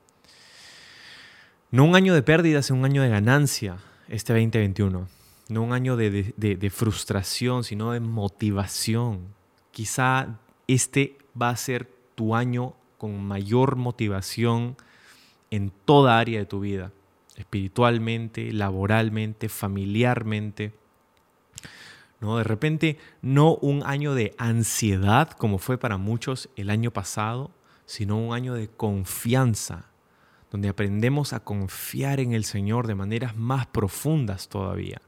No 1.75 1.83
un 1.83 1.97
año 1.97 2.15
de 2.15 2.23
pérdidas, 2.23 2.67
sino 2.67 2.79
un 2.79 2.85
año 2.85 3.03
de 3.03 3.09
ganancia, 3.09 3.79
este 4.07 4.33
2021 4.33 5.09
no 5.49 5.63
un 5.65 5.73
año 5.73 5.97
de, 5.97 6.71
frustración, 6.73 7.65
sino 7.65 7.91
de 7.91 7.99
motivación. 7.99 9.35
Quizá 9.73 10.39
este 10.69 11.19
va 11.41 11.49
a 11.49 11.57
ser 11.57 11.91
tu 12.15 12.37
año 12.37 12.75
con 12.97 13.21
mayor 13.25 13.75
motivación 13.75 14.77
en 15.51 15.73
toda 15.85 16.21
área 16.21 16.39
de 16.39 16.47
tu 16.47 16.61
vida, 16.61 16.93
espiritualmente, 17.37 18.53
laboralmente, 18.53 19.49
familiarmente. 19.49 20.73
¿No? 22.21 22.39
De 22.39 22.45
repente, 22.45 22.99
no 23.21 23.57
un 23.57 23.83
año 23.85 24.15
de 24.15 24.33
ansiedad 24.39 25.33
como 25.33 25.59
fue 25.59 25.77
para 25.77 25.97
muchos 25.97 26.49
el 26.55 26.71
año 26.71 26.93
pasado, 26.93 27.51
sino 27.85 28.17
un 28.17 28.33
año 28.33 28.55
de 28.55 28.69
confianza, 28.69 29.89
donde 30.55 30.69
aprendemos 30.69 31.33
a 31.33 31.41
confiar 31.41 32.21
en 32.21 32.33
el 32.33 32.45
Señor 32.45 32.87
de 32.87 32.95
maneras 32.95 33.37
más 33.37 33.67
profundas 33.67 34.49
todavía. 34.49 35.03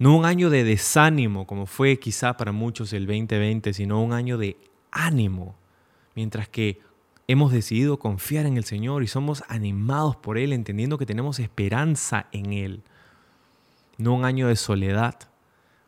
No 0.00 0.16
un 0.16 0.24
año 0.24 0.50
de 0.50 0.64
desánimo, 0.64 1.46
como 1.46 1.64
fue 1.66 2.00
quizá 2.00 2.36
para 2.36 2.50
muchos 2.50 2.92
el 2.92 3.06
2020, 3.06 3.72
sino 3.72 4.02
un 4.02 4.12
año 4.12 4.36
de 4.36 4.56
ánimo. 4.90 5.54
Mientras 6.16 6.48
que 6.48 6.80
hemos 7.28 7.52
decidido 7.52 8.00
confiar 8.00 8.46
en 8.46 8.56
el 8.56 8.64
Señor 8.64 9.04
y 9.04 9.06
somos 9.06 9.44
animados 9.46 10.16
por 10.16 10.38
Él, 10.38 10.52
entendiendo 10.52 10.98
que 10.98 11.06
tenemos 11.06 11.38
esperanza 11.38 12.26
en 12.32 12.52
Él. 12.52 12.82
No 13.96 14.14
un 14.14 14.24
año 14.24 14.48
de 14.48 14.56
soledad, 14.56 15.14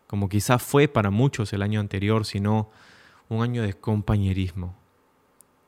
como 0.07 0.29
quizá 0.29 0.61
fue 0.61 0.87
para 0.87 1.11
muchos 1.11 1.53
el 1.53 1.63
año 1.63 1.81
anterior, 1.81 2.25
sino 2.25 2.71
un 3.29 3.43
año 3.43 3.63
de 3.65 3.75
compañerismo. 3.75 4.77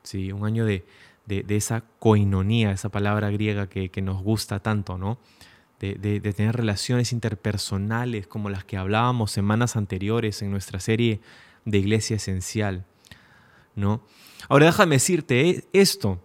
Sí, 0.03 0.31
un 0.31 0.45
año 0.45 0.63
de, 0.63 0.85
esa 1.27 1.83
coinonía, 1.99 2.71
esa 2.71 2.89
palabra 2.89 3.29
griega 3.29 3.67
que, 3.67 3.89
que 3.89 4.01
nos 4.01 4.21
gusta 4.21 4.59
tanto, 4.59 4.97
¿no? 4.97 5.19
de, 5.79 6.33
tener 6.33 6.55
relaciones 6.55 7.11
interpersonales 7.11 8.27
como 8.27 8.49
las 8.49 8.63
que 8.63 8.77
hablábamos 8.77 9.31
semanas 9.31 9.75
anteriores 9.75 10.41
en 10.41 10.51
nuestra 10.51 10.79
serie 10.79 11.21
de 11.65 11.77
Iglesia 11.77 12.15
Esencial. 12.15 12.85
¿no? 13.75 14.01
Ahora 14.47 14.67
déjame 14.67 14.95
decirte 14.95 15.49
eh, 15.49 15.67
esto. 15.73 16.21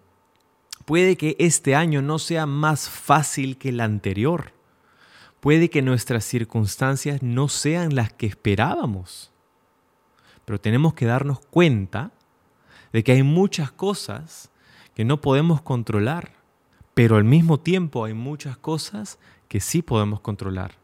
Puede 0.85 1.17
que 1.17 1.37
este 1.39 1.75
año 1.75 2.03
no 2.03 2.19
sea 2.19 2.47
más 2.47 2.89
fácil 2.89 3.59
que 3.59 3.71
el 3.71 3.81
anterior. 3.81 4.53
Puede 5.41 5.71
que 5.71 5.83
nuestras 5.83 6.25
circunstancias 6.25 7.23
no 7.23 7.49
sean 7.49 7.95
las 7.95 8.13
que 8.13 8.27
esperábamos. 8.27 9.33
Pero 10.45 10.61
tenemos 10.61 10.95
que 10.95 11.07
darnos 11.07 11.41
cuenta 11.41 12.13
de 12.93 13.05
que 13.05 13.13
hay 13.13 13.23
muchas 13.23 13.71
cosas 13.71 14.51
que 14.95 15.05
no 15.05 15.21
podemos 15.21 15.63
controlar, 15.63 16.33
pero 16.95 17.17
al 17.17 17.25
mismo 17.25 17.61
tiempo 17.61 18.05
hay 18.05 18.15
muchas 18.15 18.57
cosas 18.57 19.19
que 19.49 19.61
sí 19.61 19.83
podemos 19.83 20.21
controlar. 20.21 20.79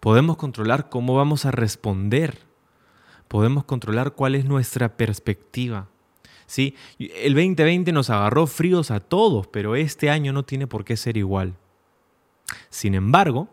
Podemos 0.00 0.36
controlar 0.36 0.88
cómo 0.88 1.14
vamos 1.14 1.44
a 1.44 1.50
responder. 1.50 2.38
Podemos 3.26 3.64
controlar 3.64 4.12
cuál 4.12 4.34
es 4.34 4.44
nuestra 4.44 4.96
perspectiva. 4.96 5.88
¿Sí? 6.46 6.74
El 6.98 7.34
2020 7.34 7.92
nos 7.92 8.08
agarró 8.08 8.46
fríos 8.46 8.90
a 8.90 9.00
todos, 9.00 9.46
pero 9.48 9.76
este 9.76 10.08
año 10.08 10.32
no 10.32 10.44
tiene 10.44 10.66
por 10.66 10.84
qué 10.84 10.96
ser 10.96 11.16
igual. 11.16 11.54
Sin 12.70 12.94
embargo, 12.94 13.48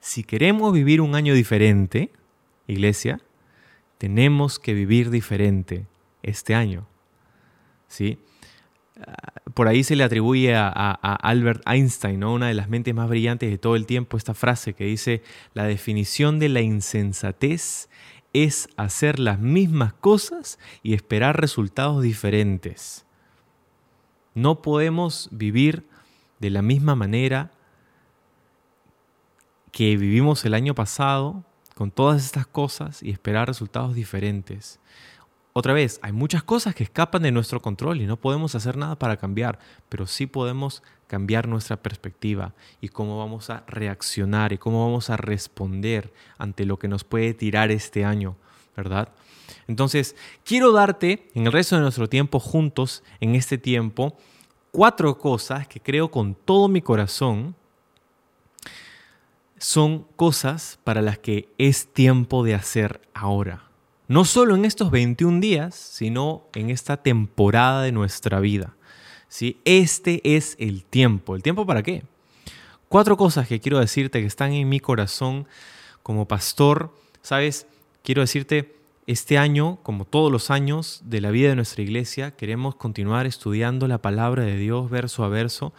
si 0.00 0.24
queremos 0.24 0.72
vivir 0.72 1.00
un 1.00 1.14
año 1.14 1.34
diferente, 1.34 2.10
iglesia, 2.66 3.20
tenemos 3.98 4.58
que 4.58 4.74
vivir 4.74 5.10
diferente 5.10 5.86
este 6.22 6.54
año. 6.54 6.86
¿Sí? 7.86 8.18
Por 9.54 9.68
ahí 9.68 9.84
se 9.84 9.96
le 9.96 10.04
atribuye 10.04 10.54
a, 10.56 10.90
Albert 10.92 11.62
Einstein, 11.66 12.20
¿no? 12.20 12.34
una 12.34 12.48
de 12.48 12.54
las 12.54 12.68
mentes 12.68 12.94
más 12.94 13.08
brillantes 13.08 13.50
de 13.50 13.58
todo 13.58 13.76
el 13.76 13.86
tiempo, 13.86 14.16
esta 14.16 14.34
frase 14.34 14.74
que 14.74 14.84
dice, 14.84 15.22
la 15.54 15.64
definición 15.64 16.38
de 16.38 16.48
la 16.48 16.60
insensatez 16.60 17.88
es 18.32 18.68
hacer 18.76 19.20
las 19.20 19.38
mismas 19.38 19.92
cosas 19.94 20.58
y 20.82 20.94
esperar 20.94 21.40
resultados 21.40 22.02
diferentes. 22.02 23.06
No 24.34 24.60
podemos 24.60 25.28
vivir 25.30 25.86
de 26.40 26.50
la 26.50 26.60
misma 26.60 26.96
manera 26.96 27.52
que 29.70 29.96
vivimos 29.96 30.44
el 30.44 30.54
año 30.54 30.74
pasado 30.74 31.44
con 31.74 31.90
todas 31.90 32.24
estas 32.24 32.46
cosas 32.46 33.02
y 33.02 33.10
esperar 33.10 33.48
resultados 33.48 33.94
diferentes. 33.94 34.80
Otra 35.56 35.72
vez, 35.72 36.00
hay 36.02 36.10
muchas 36.10 36.42
cosas 36.42 36.74
que 36.74 36.82
escapan 36.82 37.22
de 37.22 37.30
nuestro 37.30 37.62
control 37.62 38.00
y 38.00 38.06
no 38.06 38.16
podemos 38.16 38.56
hacer 38.56 38.76
nada 38.76 38.98
para 38.98 39.18
cambiar, 39.18 39.60
pero 39.88 40.04
sí 40.08 40.26
podemos 40.26 40.82
cambiar 41.06 41.46
nuestra 41.46 41.76
perspectiva 41.76 42.54
y 42.80 42.88
cómo 42.88 43.20
vamos 43.20 43.50
a 43.50 43.62
reaccionar 43.68 44.52
y 44.52 44.58
cómo 44.58 44.84
vamos 44.84 45.10
a 45.10 45.16
responder 45.16 46.12
ante 46.38 46.66
lo 46.66 46.80
que 46.80 46.88
nos 46.88 47.04
puede 47.04 47.34
tirar 47.34 47.70
este 47.70 48.04
año, 48.04 48.34
¿verdad? 48.76 49.10
Entonces, 49.68 50.16
quiero 50.44 50.72
darte 50.72 51.28
en 51.34 51.46
el 51.46 51.52
resto 51.52 51.76
de 51.76 51.82
nuestro 51.82 52.08
tiempo 52.08 52.40
juntos, 52.40 53.04
en 53.20 53.36
este 53.36 53.56
tiempo, 53.56 54.16
cuatro 54.72 55.18
cosas 55.18 55.68
que 55.68 55.78
creo 55.78 56.10
con 56.10 56.34
todo 56.34 56.66
mi 56.66 56.82
corazón 56.82 57.54
son 59.58 60.04
cosas 60.16 60.80
para 60.82 61.00
las 61.00 61.18
que 61.20 61.48
es 61.58 61.86
tiempo 61.92 62.42
de 62.42 62.56
hacer 62.56 63.00
ahora. 63.14 63.73
No 64.06 64.24
solo 64.24 64.54
en 64.54 64.64
estos 64.64 64.90
21 64.90 65.40
días, 65.40 65.74
sino 65.74 66.44
en 66.54 66.68
esta 66.70 66.98
temporada 66.98 67.82
de 67.82 67.92
nuestra 67.92 68.38
vida. 68.40 68.74
¿sí? 69.28 69.60
Este 69.64 70.20
es 70.36 70.56
el 70.58 70.84
tiempo. 70.84 71.36
¿El 71.36 71.42
tiempo 71.42 71.64
para 71.64 71.82
qué? 71.82 72.04
Cuatro 72.88 73.16
cosas 73.16 73.48
que 73.48 73.60
quiero 73.60 73.78
decirte 73.78 74.20
que 74.20 74.26
están 74.26 74.52
en 74.52 74.68
mi 74.68 74.78
corazón 74.78 75.46
como 76.02 76.28
pastor, 76.28 76.94
sabes, 77.22 77.66
quiero 78.02 78.20
decirte, 78.20 78.76
este 79.06 79.36
año, 79.36 79.78
como 79.82 80.04
todos 80.04 80.30
los 80.30 80.50
años 80.50 81.00
de 81.04 81.20
la 81.20 81.30
vida 81.30 81.48
de 81.48 81.56
nuestra 81.56 81.82
iglesia, 81.82 82.30
queremos 82.30 82.74
continuar 82.74 83.26
estudiando 83.26 83.88
la 83.88 83.98
palabra 83.98 84.44
de 84.44 84.56
Dios 84.56 84.90
verso 84.90 85.24
a 85.24 85.28
verso, 85.28 85.74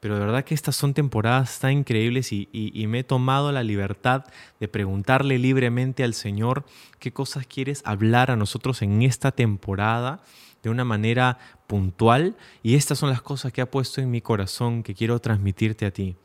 pero 0.00 0.14
de 0.14 0.20
verdad 0.20 0.44
que 0.44 0.54
estas 0.54 0.76
son 0.76 0.94
temporadas 0.94 1.58
tan 1.60 1.72
increíbles 1.72 2.32
y, 2.32 2.48
me 2.88 3.00
he 3.00 3.04
tomado 3.04 3.52
la 3.52 3.62
libertad 3.62 4.24
de 4.58 4.66
preguntarle 4.66 5.38
libremente 5.38 6.02
al 6.02 6.14
Señor 6.14 6.64
qué 6.98 7.12
cosas 7.12 7.46
quieres 7.46 7.82
hablar 7.84 8.30
a 8.30 8.36
nosotros 8.36 8.80
en 8.80 9.02
esta 9.02 9.30
temporada 9.30 10.22
de 10.62 10.70
una 10.70 10.84
manera 10.84 11.38
puntual 11.66 12.34
y 12.62 12.74
estas 12.74 12.98
son 12.98 13.10
las 13.10 13.20
cosas 13.20 13.52
que 13.52 13.60
ha 13.60 13.70
puesto 13.70 14.00
en 14.00 14.10
mi 14.10 14.22
corazón 14.22 14.82
que 14.82 14.94
quiero 14.94 15.20
transmitirte 15.20 15.84
a 15.84 15.90
ti, 15.90 16.16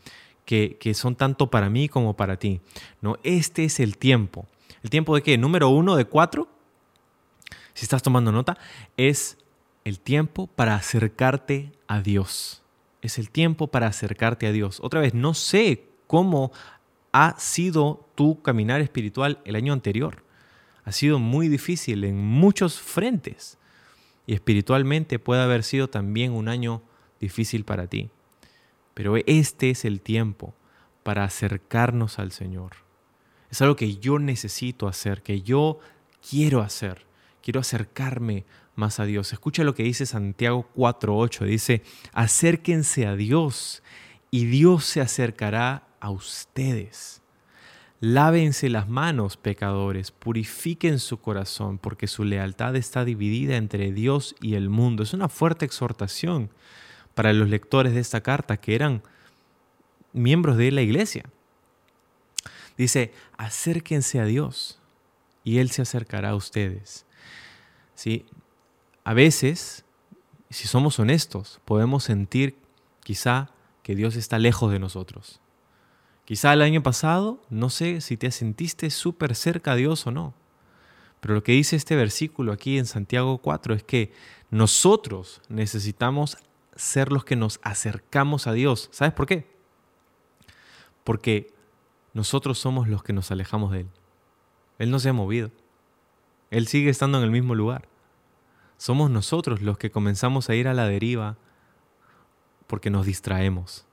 que, 0.45 0.77
que 0.79 0.93
son 0.93 1.15
tanto 1.15 1.51
para 1.51 1.69
mí 1.69 1.89
como 1.89 2.15
para 2.15 2.37
ti. 2.37 2.61
No, 3.01 3.17
este 3.23 3.65
es 3.65 3.81
el 3.81 3.97
tiempo. 3.97 4.47
¿El 4.83 4.89
tiempo 4.89 5.15
de 5.15 5.21
qué? 5.21 5.37
Número 5.37 5.67
uno 5.69 5.97
de 5.97 6.05
cuatro, 6.05 6.47
si 7.73 7.83
estás 7.83 8.03
tomando 8.03 8.31
nota, 8.31 8.57
es 8.95 9.37
el 9.83 9.99
tiempo 9.99 10.47
para 10.47 10.75
acercarte 10.75 11.73
a 11.87 12.01
Dios. 12.01 12.64
Es 13.05 13.19
el 13.19 13.29
tiempo 13.29 13.67
para 13.67 13.85
acercarte 13.85 14.47
a 14.47 14.51
Dios. 14.51 14.79
Otra 14.81 14.99
vez, 14.99 15.13
no 15.13 15.35
sé 15.35 15.89
cómo 16.07 16.51
ha 17.11 17.35
sido 17.37 18.09
tu 18.15 18.41
caminar 18.41 18.81
espiritual 18.81 19.41
el 19.45 19.55
año 19.55 19.73
anterior. 19.73 20.23
Ha 20.85 20.91
sido 20.91 21.19
muy 21.19 21.47
difícil 21.47 22.03
en 22.03 22.17
muchos 22.17 22.81
frentes. 22.81 23.59
Y 24.25 24.33
espiritualmente 24.33 25.19
puede 25.19 25.43
haber 25.43 25.61
sido 25.61 25.87
también 25.87 26.31
un 26.31 26.47
año 26.47 26.81
difícil 27.21 27.63
para 27.63 27.85
ti. 27.85 28.09
Pero 28.95 29.17
este 29.27 29.69
es 29.69 29.85
el 29.85 30.01
tiempo 30.01 30.55
para 31.03 31.25
acercarnos 31.25 32.17
al 32.17 32.31
Señor. 32.31 32.71
Es 33.51 33.61
algo 33.61 33.75
que 33.75 33.97
yo 33.97 34.17
necesito 34.17 34.87
hacer, 34.87 35.21
que 35.21 35.43
yo 35.43 35.77
quiero 36.27 36.61
hacer. 36.61 37.05
Quiero 37.43 37.59
acercarme 37.59 38.45
más 38.75 38.99
a 38.99 39.05
Dios. 39.05 39.33
Escucha 39.33 39.63
lo 39.63 39.73
que 39.73 39.83
dice 39.83 40.05
Santiago 40.05 40.69
4.8. 40.75 41.45
Dice, 41.45 41.83
acérquense 42.13 43.07
a 43.07 43.15
Dios 43.15 43.83
y 44.31 44.45
Dios 44.45 44.85
se 44.85 45.01
acercará 45.01 45.87
a 45.99 46.09
ustedes. 46.09 47.21
Lávense 48.01 48.69
las 48.69 48.89
manos, 48.89 49.37
pecadores, 49.37 50.11
purifiquen 50.11 50.99
su 50.99 51.19
corazón, 51.19 51.77
porque 51.77 52.07
su 52.07 52.23
lealtad 52.23 52.75
está 52.75 53.05
dividida 53.05 53.55
entre 53.55 53.91
Dios 53.91 54.35
y 54.41 54.55
el 54.55 54.69
mundo. 54.69 55.03
Es 55.03 55.13
una 55.13 55.29
fuerte 55.29 55.65
exhortación 55.65 56.49
para 57.13 57.33
los 57.33 57.49
lectores 57.49 57.93
de 57.93 58.01
esta 58.01 58.21
carta 58.21 58.57
que 58.57 58.75
eran 58.75 59.01
miembros 60.11 60.57
de 60.57 60.71
la 60.71 60.81
iglesia. 60.81 61.23
Dice, 62.77 63.13
acérquense 63.37 64.19
a 64.19 64.25
Dios 64.25 64.79
y 65.43 65.59
Él 65.59 65.71
se 65.71 65.81
acercará 65.81 66.31
a 66.31 66.35
ustedes. 66.35 67.05
¿Sí? 67.95 68.25
A 69.05 69.13
veces, 69.13 69.85
si 70.49 70.67
somos 70.67 70.99
honestos, 70.99 71.61
podemos 71.63 72.03
sentir 72.03 72.57
quizá 73.03 73.51
que 73.83 73.95
Dios 73.95 74.15
está 74.15 74.39
lejos 74.39 74.71
de 74.71 74.79
nosotros. 74.79 75.39
Quizá 76.25 76.51
el 76.53 76.63
año 76.63 76.81
pasado, 76.81 77.39
no 77.51 77.69
sé 77.69 78.01
si 78.01 78.17
te 78.17 78.31
sentiste 78.31 78.89
súper 78.89 79.35
cerca 79.35 79.73
a 79.73 79.75
Dios 79.75 80.07
o 80.07 80.11
no, 80.11 80.33
pero 81.19 81.35
lo 81.35 81.43
que 81.43 81.51
dice 81.51 81.75
este 81.75 81.95
versículo 81.95 82.51
aquí 82.51 82.79
en 82.79 82.87
Santiago 82.87 83.37
4 83.37 83.75
es 83.75 83.83
que 83.83 84.11
nosotros 84.49 85.39
necesitamos 85.49 86.37
ser 86.75 87.11
los 87.11 87.23
que 87.25 87.35
nos 87.35 87.59
acercamos 87.61 88.47
a 88.47 88.53
Dios. 88.53 88.89
¿Sabes 88.91 89.13
por 89.13 89.27
qué? 89.27 89.47
Porque 91.03 91.53
nosotros 92.15 92.57
somos 92.57 92.87
los 92.87 93.03
que 93.03 93.13
nos 93.13 93.29
alejamos 93.29 93.71
de 93.71 93.81
Él. 93.81 93.89
Él 94.79 94.89
no 94.89 94.97
se 94.97 95.09
ha 95.09 95.13
movido. 95.13 95.51
Él 96.49 96.65
sigue 96.67 96.89
estando 96.89 97.19
en 97.19 97.23
el 97.23 97.31
mismo 97.31 97.53
lugar. 97.53 97.87
Somos 98.77 99.09
nosotros 99.09 99.61
los 99.61 99.77
que 99.77 99.91
comenzamos 99.91 100.49
a 100.49 100.55
ir 100.55 100.67
a 100.67 100.73
la 100.73 100.87
deriva 100.87 101.37
porque 102.67 102.89
nos 102.89 103.05
distraemos. 103.05 103.85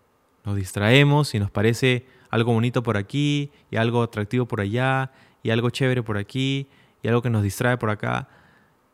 Nos 0.45 0.57
distraemos 0.57 1.35
y 1.35 1.39
nos 1.39 1.51
parece 1.51 2.07
algo 2.31 2.53
bonito 2.53 2.83
por 2.83 2.97
aquí 2.97 3.53
y 3.71 3.77
algo 3.77 4.03
atractivo 4.03 4.47
por 4.47 4.61
allá 4.61 5.13
y 5.43 5.51
algo 5.51 5.71
chévere 5.71 6.03
por 6.03 6.19
aquí 6.19 6.69
y 7.03 7.09
algo 7.09 7.23
que 7.23 7.31
nos 7.31 7.43
distrae 7.43 7.77
por 7.77 7.91
acá 7.91 8.29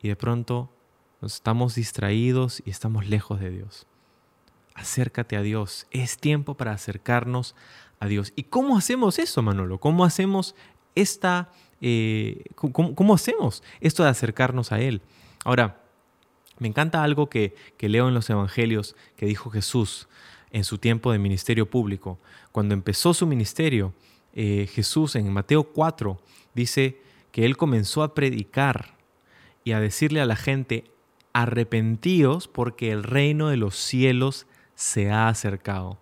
y 0.02 0.08
de 0.08 0.16
pronto 0.16 0.70
nos 1.20 1.34
estamos 1.34 1.74
distraídos 1.74 2.62
y 2.64 2.70
estamos 2.70 3.06
lejos 3.06 3.40
de 3.40 3.50
Dios. 3.50 3.86
Acércate 4.74 5.36
a 5.36 5.42
Dios. 5.42 5.86
Es 5.90 6.18
tiempo 6.18 6.54
para 6.54 6.72
acercarnos 6.72 7.56
a 7.98 8.06
Dios. 8.06 8.32
¿Y 8.36 8.44
cómo 8.44 8.78
hacemos 8.78 9.18
eso, 9.18 9.42
Manolo? 9.42 9.78
¿Cómo 9.78 10.04
hacemos 10.04 10.54
esta, 10.94 11.50
eh, 11.80 12.44
cómo, 12.54 13.14
hacemos 13.14 13.64
esto 13.80 14.04
de 14.04 14.10
acercarnos 14.10 14.70
a 14.70 14.80
Él? 14.80 15.02
Ahora, 15.44 15.80
me 16.58 16.68
encanta 16.68 17.02
algo 17.02 17.28
que, 17.28 17.54
leo 17.80 18.08
en 18.08 18.14
los 18.14 18.28
evangelios 18.30 18.96
que 19.16 19.26
dijo 19.26 19.50
Jesús 19.50 20.08
en 20.50 20.64
su 20.64 20.78
tiempo 20.78 21.12
de 21.12 21.18
ministerio 21.18 21.70
público. 21.70 22.18
Cuando 22.52 22.74
empezó 22.74 23.14
su 23.14 23.26
ministerio, 23.26 23.94
eh, 24.32 24.68
Jesús 24.72 25.14
en 25.14 25.32
Mateo 25.32 25.64
4 25.64 26.20
dice 26.54 27.00
que 27.32 27.44
él 27.44 27.56
comenzó 27.56 28.02
a 28.02 28.14
predicar 28.14 28.96
y 29.62 29.72
a 29.72 29.80
decirle 29.80 30.20
a 30.20 30.26
la 30.26 30.36
gente, 30.36 30.84
arrepentíos 31.32 32.48
porque 32.48 32.90
el 32.90 33.04
reino 33.04 33.48
de 33.48 33.56
los 33.56 33.76
cielos 33.76 34.46
se 34.74 35.10
ha 35.10 35.28
acercado. 35.28 35.98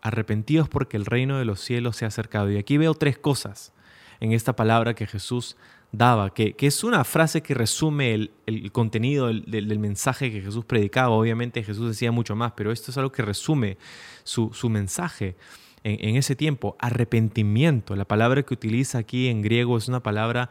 Arrepentíos 0.00 0.68
porque 0.68 0.96
el 0.96 1.06
reino 1.06 1.38
de 1.38 1.44
los 1.44 1.60
cielos 1.60 1.96
se 1.96 2.04
ha 2.04 2.08
acercado. 2.08 2.50
Y 2.50 2.58
aquí 2.58 2.78
veo 2.78 2.94
tres 2.94 3.18
cosas 3.18 3.72
en 4.20 4.32
esta 4.32 4.54
palabra 4.54 4.94
que 4.94 5.06
Jesús 5.06 5.56
daba, 5.96 6.30
que, 6.34 6.54
es 6.58 6.84
una 6.84 7.04
frase 7.04 7.42
que 7.42 7.54
resume 7.54 8.14
el, 8.14 8.72
contenido 8.72 9.28
del, 9.28 9.78
mensaje 9.78 10.30
que 10.30 10.40
Jesús 10.40 10.64
predicaba. 10.64 11.10
Obviamente 11.14 11.62
Jesús 11.62 11.88
decía 11.88 12.10
mucho 12.12 12.34
más, 12.34 12.52
pero 12.52 12.72
esto 12.72 12.90
es 12.90 12.98
algo 12.98 13.12
que 13.12 13.22
resume 13.22 13.78
su, 14.24 14.50
mensaje 14.68 15.36
en, 15.84 16.16
ese 16.16 16.34
tiempo. 16.34 16.76
Arrepentimiento, 16.80 17.96
la 17.96 18.04
palabra 18.04 18.42
que 18.42 18.54
utiliza 18.54 18.98
aquí 18.98 19.28
en 19.28 19.42
griego 19.42 19.78
es 19.78 19.88
una 19.88 20.02
palabra 20.02 20.50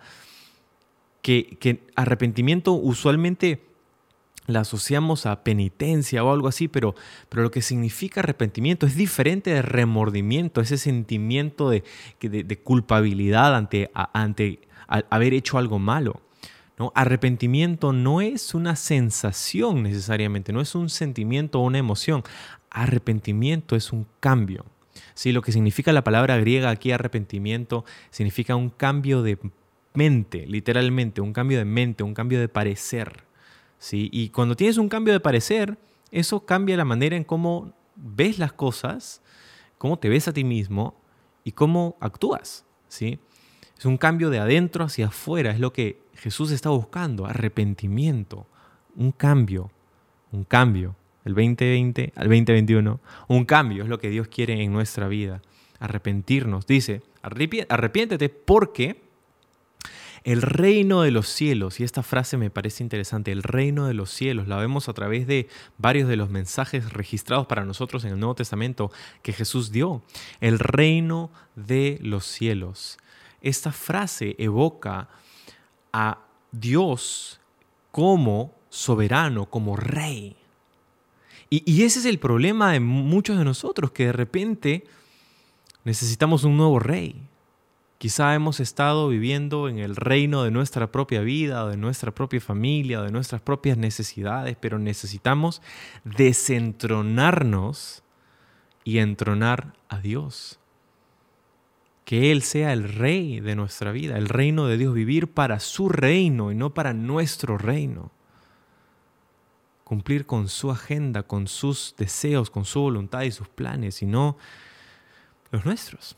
que, 1.21 1.57
que 1.59 1.83
arrepentimiento 1.95 2.73
usualmente 2.73 3.61
la 4.45 4.61
asociamos 4.61 5.25
a 5.25 5.43
penitencia 5.43 6.23
o 6.23 6.33
algo 6.33 6.49
así, 6.49 6.67
pero, 6.67 6.95
pero 7.29 7.43
lo 7.43 7.51
que 7.51 7.61
significa 7.61 8.19
arrepentimiento 8.19 8.85
es 8.85 8.95
diferente 8.95 9.51
de 9.51 9.61
remordimiento, 9.61 10.59
ese 10.59 10.77
sentimiento 10.77 11.69
de, 11.69 11.83
de 12.19 12.59
culpabilidad 12.59 13.55
ante, 13.55 13.89
ante 13.93 14.59
haber 14.87 15.33
hecho 15.33 15.57
algo 15.57 15.79
malo. 15.79 16.21
¿no? 16.77 16.91
Arrepentimiento 16.95 17.93
no 17.93 18.21
es 18.21 18.53
una 18.53 18.75
sensación 18.75 19.83
necesariamente, 19.83 20.53
no 20.53 20.61
es 20.61 20.75
un 20.75 20.89
sentimiento 20.89 21.59
o 21.59 21.63
una 21.63 21.77
emoción. 21.77 22.23
Arrepentimiento 22.69 23.75
es 23.75 23.91
un 23.91 24.07
cambio. 24.19 24.65
¿sí? 25.13 25.31
Lo 25.31 25.41
que 25.41 25.51
significa 25.51 25.91
la 25.93 26.03
palabra 26.03 26.37
griega 26.37 26.69
aquí, 26.69 26.91
arrepentimiento, 26.91 27.85
significa 28.09 28.55
un 28.55 28.69
cambio 28.69 29.21
de 29.21 29.37
mente, 29.93 30.45
literalmente, 30.47 31.21
un 31.21 31.33
cambio 31.33 31.57
de 31.59 31.65
mente, 31.65 32.03
un 32.03 32.13
cambio 32.13 32.39
de 32.39 32.49
parecer. 32.49 33.23
¿sí? 33.77 34.09
Y 34.11 34.29
cuando 34.29 34.55
tienes 34.55 34.77
un 34.77 34.89
cambio 34.89 35.13
de 35.13 35.19
parecer, 35.19 35.77
eso 36.11 36.45
cambia 36.45 36.77
la 36.77 36.85
manera 36.85 37.15
en 37.15 37.23
cómo 37.23 37.73
ves 37.95 38.39
las 38.39 38.53
cosas, 38.53 39.21
cómo 39.77 39.99
te 39.99 40.09
ves 40.09 40.27
a 40.27 40.33
ti 40.33 40.43
mismo 40.43 40.95
y 41.43 41.51
cómo 41.51 41.97
actúas. 41.99 42.65
¿sí? 42.87 43.19
Es 43.77 43.85
un 43.85 43.97
cambio 43.97 44.29
de 44.29 44.39
adentro 44.39 44.85
hacia 44.85 45.07
afuera, 45.07 45.51
es 45.51 45.59
lo 45.59 45.73
que 45.73 45.99
Jesús 46.15 46.51
está 46.51 46.69
buscando, 46.69 47.25
arrepentimiento, 47.25 48.47
un 48.95 49.11
cambio, 49.11 49.71
un 50.31 50.43
cambio. 50.43 50.95
El 51.25 51.35
2020 51.35 52.13
al 52.15 52.27
2021, 52.27 52.99
un 53.29 53.45
cambio 53.45 53.83
es 53.83 53.89
lo 53.89 53.97
que 53.97 54.09
Dios 54.09 54.27
quiere 54.27 54.61
en 54.61 54.73
nuestra 54.73 55.07
vida. 55.07 55.41
Arrepentirnos. 55.79 56.67
Dice, 56.67 57.01
arrepiéntete 57.21 58.29
porque 58.29 59.01
el 60.23 60.41
reino 60.41 61.01
de 61.01 61.11
los 61.11 61.27
cielos, 61.27 61.79
y 61.79 61.83
esta 61.83 62.03
frase 62.03 62.37
me 62.37 62.49
parece 62.49 62.83
interesante, 62.83 63.33
el 63.33 63.43
reino 63.43 63.87
de 63.87 63.93
los 63.93 64.09
cielos, 64.09 64.47
la 64.47 64.57
vemos 64.57 64.87
a 64.87 64.93
través 64.93 65.27
de 65.27 65.49
varios 65.77 66.07
de 66.07 66.15
los 66.15 66.29
mensajes 66.29 66.93
registrados 66.93 67.47
para 67.47 67.65
nosotros 67.65 68.05
en 68.05 68.13
el 68.13 68.19
Nuevo 68.19 68.35
Testamento 68.35 68.91
que 69.21 69.33
Jesús 69.33 69.71
dio. 69.71 70.01
El 70.39 70.59
reino 70.59 71.29
de 71.55 71.99
los 72.01 72.25
cielos 72.25 72.97
esta 73.43 73.71
frase 73.71 74.35
evoca 74.39 75.09
a 75.91 76.17
Dios 76.51 77.39
como 77.91 78.55
soberano, 78.69 79.45
como 79.45 79.75
rey. 79.75 80.35
Y, 81.49 81.83
ese 81.83 81.99
es 81.99 82.05
el 82.05 82.17
problema 82.17 82.71
de 82.71 82.79
muchos 82.79 83.37
de 83.37 83.45
nosotros, 83.45 83.91
que 83.91 84.07
de 84.07 84.13
repente 84.13 84.85
necesitamos 85.83 86.43
un 86.45 86.57
nuevo 86.57 86.79
rey. 86.79 87.21
Quizá 87.99 88.33
hemos 88.33 88.59
estado 88.59 89.07
viviendo 89.07 89.69
en 89.69 89.77
el 89.77 89.95
reino 89.95 90.43
de 90.43 90.49
nuestra 90.49 90.91
propia 90.91 91.21
vida, 91.21 91.67
de 91.69 91.77
nuestra 91.77 92.11
propia 92.11 92.41
familia, 92.41 93.01
de 93.01 93.11
nuestras 93.11 93.39
propias 93.41 93.77
necesidades, 93.77 94.57
pero 94.59 94.79
necesitamos 94.79 95.61
desentronarnos 96.03 98.01
y 98.83 98.97
entronar 98.97 99.73
a 99.89 99.99
Dios. 99.99 100.59
Que 102.05 102.31
Él 102.31 102.41
sea 102.41 102.73
el 102.73 102.83
rey 102.83 103.39
de 103.39 103.55
nuestra 103.55 103.91
vida, 103.91 104.17
el 104.17 104.27
reino 104.27 104.67
de 104.67 104.77
Dios, 104.77 104.93
vivir 104.93 105.31
para 105.31 105.59
su 105.59 105.89
reino 105.89 106.51
y 106.51 106.55
no 106.55 106.73
para 106.73 106.93
nuestro 106.93 107.57
reino. 107.57 108.11
Cumplir 109.83 110.25
con 110.25 110.49
su 110.49 110.71
agenda, 110.71 111.23
con 111.23 111.47
sus 111.47 111.95
deseos, 111.97 112.49
con 112.49 112.65
su 112.65 112.81
voluntad 112.81 113.21
y 113.21 113.31
sus 113.31 113.47
planes, 113.47 114.01
y 114.01 114.05
no 114.05 114.37
los 115.51 115.65
nuestros. 115.65 116.15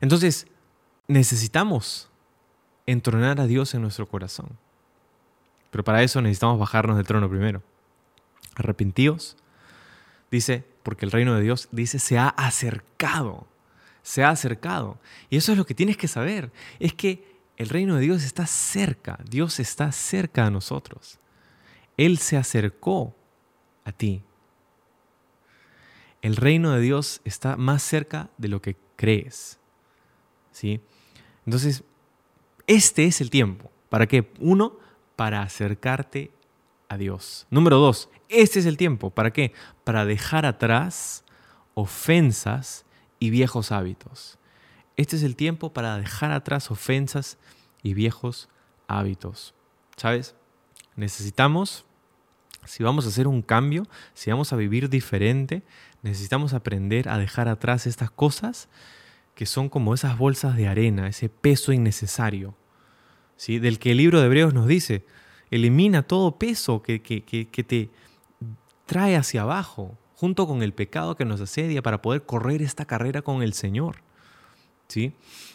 Entonces, 0.00 0.46
necesitamos 1.08 2.08
entronar 2.86 3.40
a 3.40 3.46
Dios 3.46 3.74
en 3.74 3.82
nuestro 3.82 4.06
corazón. 4.08 4.58
Pero 5.70 5.84
para 5.84 6.02
eso 6.02 6.20
necesitamos 6.20 6.58
bajarnos 6.58 6.96
del 6.96 7.06
trono 7.06 7.28
primero. 7.28 7.62
Arrepentíos, 8.56 9.36
dice, 10.30 10.64
porque 10.82 11.04
el 11.04 11.12
reino 11.12 11.34
de 11.34 11.42
Dios, 11.42 11.68
dice, 11.72 11.98
se 11.98 12.18
ha 12.18 12.28
acercado. 12.28 13.46
Se 14.02 14.24
ha 14.24 14.30
acercado. 14.30 14.98
Y 15.28 15.36
eso 15.36 15.52
es 15.52 15.58
lo 15.58 15.66
que 15.66 15.74
tienes 15.74 15.96
que 15.96 16.08
saber. 16.08 16.50
Es 16.78 16.94
que 16.94 17.38
el 17.56 17.68
reino 17.68 17.96
de 17.96 18.02
Dios 18.02 18.24
está 18.24 18.46
cerca. 18.46 19.18
Dios 19.28 19.60
está 19.60 19.92
cerca 19.92 20.44
de 20.44 20.50
nosotros. 20.50 21.18
Él 21.96 22.18
se 22.18 22.36
acercó 22.36 23.14
a 23.84 23.92
ti. 23.92 24.22
El 26.22 26.36
reino 26.36 26.72
de 26.72 26.80
Dios 26.80 27.20
está 27.24 27.56
más 27.56 27.82
cerca 27.82 28.30
de 28.38 28.48
lo 28.48 28.62
que 28.62 28.76
crees. 28.96 29.58
¿Sí? 30.52 30.80
Entonces, 31.44 31.84
este 32.66 33.04
es 33.04 33.20
el 33.20 33.30
tiempo. 33.30 33.70
¿Para 33.88 34.06
qué? 34.06 34.30
Uno, 34.38 34.78
para 35.16 35.42
acercarte 35.42 36.30
a. 36.90 37.46
Número 37.50 37.78
dos, 37.78 38.10
este 38.28 38.58
es 38.58 38.66
el 38.66 38.76
tiempo. 38.76 39.10
¿Para 39.10 39.32
qué? 39.32 39.52
Para 39.84 40.04
dejar 40.04 40.44
atrás 40.44 41.24
ofensas 41.74 42.84
y 43.20 43.30
viejos 43.30 43.70
hábitos. 43.70 44.38
Este 44.96 45.16
es 45.16 45.22
el 45.22 45.36
tiempo 45.36 45.72
para 45.72 45.98
dejar 45.98 46.32
atrás 46.32 46.70
ofensas 46.70 47.38
y 47.82 47.94
viejos 47.94 48.48
hábitos. 48.88 49.54
¿Sabes? 49.96 50.34
Necesitamos, 50.96 51.86
si 52.64 52.82
vamos 52.82 53.06
a 53.06 53.08
hacer 53.08 53.28
un 53.28 53.42
cambio, 53.42 53.86
si 54.12 54.30
vamos 54.30 54.52
a 54.52 54.56
vivir 54.56 54.88
diferente, 54.88 55.62
necesitamos 56.02 56.54
aprender 56.54 57.08
a 57.08 57.18
dejar 57.18 57.48
atrás 57.48 57.86
estas 57.86 58.10
cosas 58.10 58.68
que 59.36 59.46
son 59.46 59.68
como 59.68 59.94
esas 59.94 60.18
bolsas 60.18 60.56
de 60.56 60.66
arena, 60.66 61.06
ese 61.06 61.28
peso 61.28 61.72
innecesario, 61.72 62.56
¿sí? 63.36 63.60
del 63.60 63.78
que 63.78 63.92
el 63.92 63.98
libro 63.98 64.18
de 64.20 64.26
Hebreos 64.26 64.52
nos 64.52 64.66
dice, 64.66 65.06
elimina 65.50 66.02
todo 66.02 66.38
peso 66.38 66.82
que, 66.82 67.02
que, 67.02 67.22
que 67.22 67.64
te 67.64 67.90
trae 68.86 69.16
hacia 69.16 69.42
abajo, 69.42 69.96
junto 70.16 70.46
con 70.46 70.62
el 70.62 70.72
pecado 70.72 71.16
que 71.16 71.24
nos 71.24 71.40
asedia 71.40 71.82
para 71.82 72.02
poder 72.02 72.22
correr 72.24 72.60
esta 72.60 72.84
carrera 72.84 73.22
con 73.22 73.42
el 73.42 73.54
Señor. 73.54 74.02
¿Sí? 74.88 75.12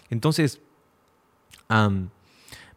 Entonces, 0.10 0.62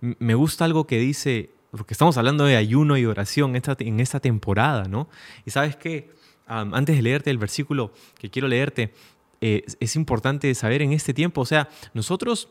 me 0.00 0.35
gusta 0.35 0.64
algo 0.64 0.87
que 0.87 0.98
dice, 0.98 1.50
porque 1.70 1.94
estamos 1.94 2.16
hablando 2.16 2.44
de 2.44 2.57
ayuno 2.57 2.96
y 2.96 3.07
oración 3.07 3.54
en 3.57 4.00
esta 4.00 4.20
temporada, 4.20 4.85
¿no? 4.85 5.09
Y 5.44 5.50
sabes 5.50 5.76
qué, 5.76 6.11
antes 6.46 6.96
de 6.96 7.02
leerte 7.02 7.31
el 7.31 7.38
versículo 7.38 7.92
que 8.18 8.31
quiero 8.31 8.48
leerte, 8.48 8.92
eh, 9.40 9.64
es 9.78 9.96
importante 9.96 10.52
saber 10.54 10.83
en 10.83 10.92
este 10.92 11.14
tiempo, 11.14 11.42
o 11.42 11.46
sea, 11.46 11.68
nosotros 11.94 12.48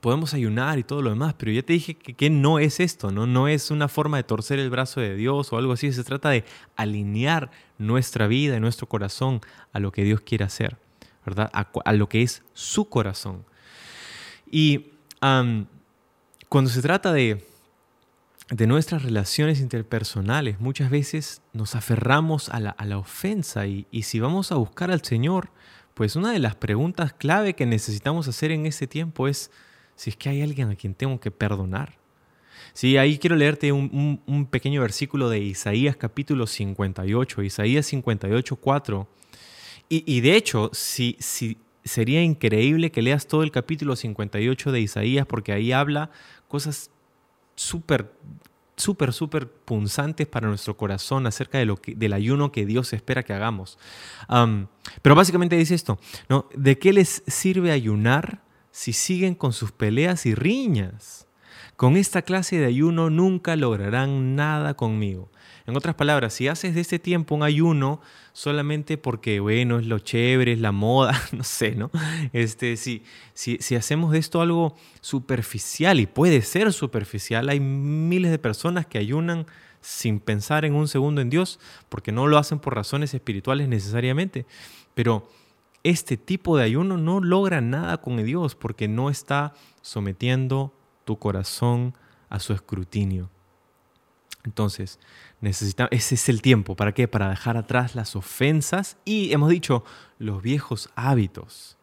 podemos 0.00 0.34
ayunar 0.34 0.78
y 0.78 0.84
todo 0.84 1.02
lo 1.02 1.10
demás, 1.10 1.34
pero 1.36 1.52
ya 1.52 1.62
te 1.62 1.72
dije 1.74 1.94
que, 1.94 2.30
no 2.30 2.58
es 2.58 2.80
esto, 2.80 3.10
¿no? 3.10 3.26
No 3.26 3.48
es 3.48 3.70
una 3.70 3.88
forma 3.88 4.16
de 4.16 4.24
torcer 4.24 4.58
el 4.58 4.70
brazo 4.70 5.00
de 5.00 5.14
Dios 5.14 5.52
o 5.52 5.58
algo 5.58 5.72
así, 5.72 5.92
se 5.92 6.04
trata 6.04 6.30
de 6.30 6.44
alinear 6.76 7.50
nuestra 7.78 8.26
vida 8.26 8.56
y 8.56 8.60
nuestro 8.60 8.88
corazón 8.88 9.40
a 9.72 9.80
lo 9.80 9.92
que 9.92 10.04
Dios 10.04 10.20
quiere 10.20 10.44
hacer, 10.44 10.78
¿verdad? 11.26 11.50
A, 11.52 11.92
lo 11.92 12.08
que 12.08 12.22
es 12.22 12.42
su 12.54 12.88
corazón. 12.88 13.44
Y 14.50 14.92
cuando 16.48 16.70
se 16.70 16.82
trata 16.82 17.12
de, 17.12 17.44
de 18.50 18.66
nuestras 18.66 19.02
relaciones 19.02 19.60
interpersonales, 19.60 20.58
muchas 20.58 20.90
veces 20.90 21.42
nos 21.52 21.74
aferramos 21.74 22.48
a 22.48 22.60
la, 22.60 22.98
ofensa 22.98 23.66
y, 23.66 23.86
y 23.90 24.02
si 24.02 24.20
vamos 24.20 24.52
a 24.52 24.56
buscar 24.56 24.90
al 24.90 25.04
Señor, 25.04 25.50
pues 25.94 26.16
una 26.16 26.32
de 26.32 26.38
las 26.38 26.54
preguntas 26.54 27.12
clave 27.12 27.54
que 27.54 27.66
necesitamos 27.66 28.26
hacer 28.26 28.50
en 28.50 28.64
ese 28.66 28.86
tiempo 28.86 29.28
es, 29.28 29.50
si 30.02 30.10
es 30.10 30.16
que 30.16 30.28
hay 30.28 30.42
alguien 30.42 30.68
a 30.68 30.74
quien 30.74 30.94
tengo 30.96 31.20
que 31.20 31.30
perdonar. 31.30 31.96
Sí, 32.72 32.96
ahí 32.96 33.18
quiero 33.18 33.36
leerte 33.36 33.70
un, 33.70 34.48
pequeño 34.50 34.80
versículo 34.80 35.30
de 35.30 35.38
Isaías 35.38 35.94
capítulo 35.94 36.48
58, 36.48 37.40
Isaías 37.44 37.86
58, 37.86 38.56
4. 38.56 39.08
Y, 39.88 40.20
de 40.20 40.34
hecho, 40.34 40.70
si, 40.72 41.16
si, 41.20 41.56
sería 41.84 42.20
increíble 42.20 42.90
que 42.90 43.00
leas 43.00 43.28
todo 43.28 43.44
el 43.44 43.52
capítulo 43.52 43.94
58 43.94 44.72
de 44.72 44.80
Isaías 44.80 45.24
porque 45.24 45.52
ahí 45.52 45.70
habla 45.70 46.10
cosas 46.48 46.90
súper, 47.54 48.12
súper, 48.76 49.12
súper 49.12 49.48
punzantes 49.48 50.26
para 50.26 50.48
nuestro 50.48 50.76
corazón 50.76 51.28
acerca 51.28 51.58
de 51.58 51.66
lo 51.66 51.76
que, 51.76 51.94
del 51.94 52.12
ayuno 52.12 52.50
que 52.50 52.66
Dios 52.66 52.92
espera 52.92 53.22
que 53.22 53.34
hagamos. 53.34 53.78
pero 55.00 55.14
básicamente 55.14 55.54
dice 55.54 55.76
esto, 55.76 56.00
¿no? 56.28 56.48
¿De 56.56 56.76
qué 56.76 56.92
les 56.92 57.22
sirve 57.28 57.70
ayunar? 57.70 58.42
Si 58.72 58.92
siguen 58.92 59.36
con 59.36 59.52
sus 59.52 59.70
peleas 59.70 60.26
y 60.26 60.34
riñas. 60.34 61.28
Con 61.76 61.96
esta 61.96 62.22
clase 62.22 62.58
de 62.58 62.66
ayuno 62.66 63.10
nunca 63.10 63.56
lograrán 63.56 64.34
nada 64.34 64.74
conmigo. 64.74 65.30
En 65.66 65.76
otras 65.76 65.94
palabras, 65.94 66.32
si 66.32 66.48
haces 66.48 66.74
de 66.74 66.80
este 66.80 66.98
tiempo 66.98 67.34
un 67.34 67.42
ayuno 67.42 68.00
solamente 68.32 68.98
porque, 68.98 69.40
bueno, 69.40 69.78
es 69.78 69.86
lo 69.86 69.98
chévere, 70.00 70.52
es 70.52 70.60
la 70.60 70.72
moda, 70.72 71.20
no 71.32 71.44
sé, 71.44 71.76
¿no? 71.76 71.90
Este, 72.32 72.76
si, 72.76 73.04
si, 73.34 73.58
si 73.60 73.76
hacemos 73.76 74.12
de 74.12 74.18
esto 74.18 74.40
algo 74.40 74.76
superficial, 75.00 76.00
y 76.00 76.06
puede 76.06 76.42
ser 76.42 76.72
superficial, 76.72 77.48
hay 77.48 77.60
miles 77.60 78.30
de 78.30 78.38
personas 78.38 78.86
que 78.86 78.98
ayunan 78.98 79.46
sin 79.80 80.20
pensar 80.20 80.64
en 80.64 80.74
un 80.74 80.88
segundo 80.88 81.20
en 81.20 81.30
Dios, 81.30 81.60
porque 81.88 82.12
no 82.12 82.26
lo 82.26 82.38
hacen 82.38 82.58
por 82.58 82.74
razones 82.74 83.14
espirituales 83.14 83.68
necesariamente, 83.68 84.46
pero 84.94 85.28
este 85.84 86.16
tipo 86.16 86.56
de 86.56 86.64
ayuno 86.64 86.96
no 86.96 87.20
logra 87.20 87.60
nada 87.60 87.98
con 87.98 88.22
Dios 88.24 88.54
porque 88.54 88.88
no 88.88 89.10
está 89.10 89.54
sometiendo 89.80 90.72
tu 91.04 91.18
corazón 91.18 91.94
a 92.28 92.38
su 92.38 92.52
escrutinio. 92.52 93.30
Entonces, 94.44 94.98
ese 95.40 96.14
es 96.14 96.28
el 96.28 96.42
tiempo. 96.42 96.74
¿Para 96.74 96.92
qué? 96.92 97.06
Para 97.06 97.30
dejar 97.30 97.56
atrás 97.56 97.94
las 97.94 98.16
ofensas 98.16 98.96
y, 99.04 99.32
hemos 99.32 99.50
dicho, 99.50 99.84
los 100.18 100.42
viejos 100.42 100.90
hábitos. 100.96 101.76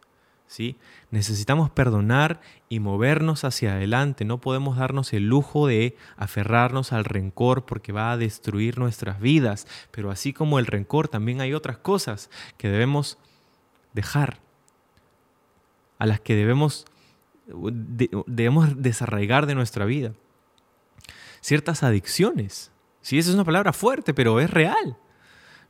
¿sí? 0.46 0.76
Necesitamos 1.10 1.70
perdonar 1.70 2.40
y 2.68 2.80
movernos 2.80 3.44
hacia 3.44 3.74
adelante. 3.74 4.24
No 4.24 4.40
podemos 4.40 4.76
darnos 4.76 5.12
el 5.12 5.26
lujo 5.26 5.68
de 5.68 5.96
aferrarnos 6.16 6.92
al 6.92 7.04
rencor 7.04 7.64
porque 7.64 7.92
va 7.92 8.12
a 8.12 8.16
destruir 8.18 8.78
nuestras 8.78 9.20
vidas. 9.20 9.66
Pero 9.90 10.10
así 10.10 10.32
como 10.32 10.58
el 10.58 10.66
rencor, 10.66 11.08
también 11.08 11.40
hay 11.40 11.54
otras 11.54 11.78
cosas 11.78 12.30
que 12.58 12.68
debemos 12.68 13.16
dejar, 13.92 14.40
a 15.98 16.06
las 16.06 16.20
que 16.20 16.34
debemos, 16.34 16.86
debemos 17.46 18.82
desarraigar 18.82 19.46
de 19.46 19.54
nuestra 19.54 19.84
vida. 19.84 20.14
Ciertas 21.40 21.82
adicciones. 21.82 22.72
Sí, 23.02 23.18
esa 23.18 23.30
es 23.30 23.34
una 23.34 23.44
palabra 23.44 23.72
fuerte, 23.72 24.14
pero 24.14 24.40
es 24.40 24.50
real. 24.50 24.96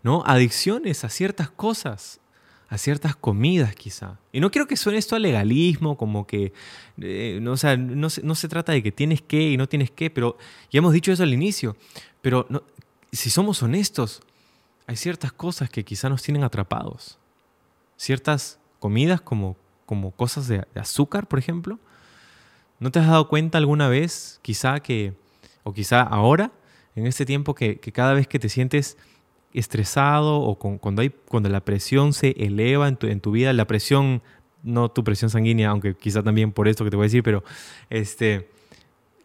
¿no? 0.02 0.22
Adicciones 0.26 1.04
a 1.04 1.08
ciertas 1.08 1.50
cosas, 1.50 2.20
a 2.68 2.78
ciertas 2.78 3.16
comidas 3.16 3.74
quizá. 3.74 4.18
Y 4.32 4.40
no 4.40 4.50
quiero 4.50 4.66
que 4.66 4.76
suene 4.76 4.98
esto 4.98 5.16
a 5.16 5.18
legalismo, 5.18 5.96
como 5.96 6.26
que 6.26 6.52
eh, 7.00 7.38
no, 7.42 7.52
o 7.52 7.54
no, 7.76 8.10
se, 8.10 8.22
no, 8.22 8.34
se, 8.34 8.48
trata 8.48 8.72
de 8.72 8.82
que 8.82 8.92
tienes 8.92 9.22
que 9.22 9.50
y 9.50 9.56
no 9.56 9.68
tienes 9.68 9.90
que, 9.90 10.10
pero 10.10 10.38
ya 10.70 10.78
hemos 10.78 10.92
dicho 10.92 11.12
eso 11.12 11.22
al 11.22 11.34
inicio. 11.34 11.76
Pero 12.22 12.46
si 13.12 13.30
somos 13.30 13.62
honestos, 13.62 14.22
hay 14.86 14.96
ciertas 14.96 15.32
cosas 15.32 15.70
que 15.70 15.84
quizá 15.84 16.08
nos 16.08 16.22
tienen 16.22 16.44
atrapados 16.44 17.19
ciertas 18.00 18.58
comidas 18.78 19.20
como, 19.20 19.58
como 19.84 20.10
cosas 20.12 20.48
de, 20.48 20.64
azúcar, 20.74 21.26
por 21.28 21.38
ejemplo. 21.38 21.78
¿No 22.78 22.90
te 22.90 22.98
has 22.98 23.06
dado 23.06 23.28
cuenta 23.28 23.58
alguna 23.58 23.88
vez, 23.88 24.40
quizá 24.40 24.80
que, 24.80 25.12
o 25.64 25.74
quizá 25.74 26.00
ahora, 26.00 26.50
en 26.96 27.06
este 27.06 27.26
tiempo, 27.26 27.54
que, 27.54 27.78
cada 27.78 28.14
vez 28.14 28.26
que 28.26 28.38
te 28.38 28.48
sientes 28.48 28.96
estresado 29.52 30.40
o 30.40 30.54
cuando, 30.56 31.02
hay, 31.02 31.10
cuando 31.10 31.50
la 31.50 31.62
presión 31.62 32.14
se 32.14 32.30
eleva 32.38 32.88
en 32.88 32.96
tu, 32.96 33.06
en 33.06 33.20
tu 33.20 33.32
vida, 33.32 33.52
la 33.52 33.66
presión, 33.66 34.22
no 34.62 34.90
tu 34.90 35.04
presión 35.04 35.28
sanguínea, 35.28 35.68
aunque 35.68 35.94
quizá 35.94 36.22
también 36.22 36.52
por 36.52 36.68
esto 36.68 36.84
que 36.84 36.90
te 36.90 36.96
voy 36.96 37.04
a 37.04 37.08
decir, 37.08 37.22
pero 37.22 37.44
este, 37.90 38.48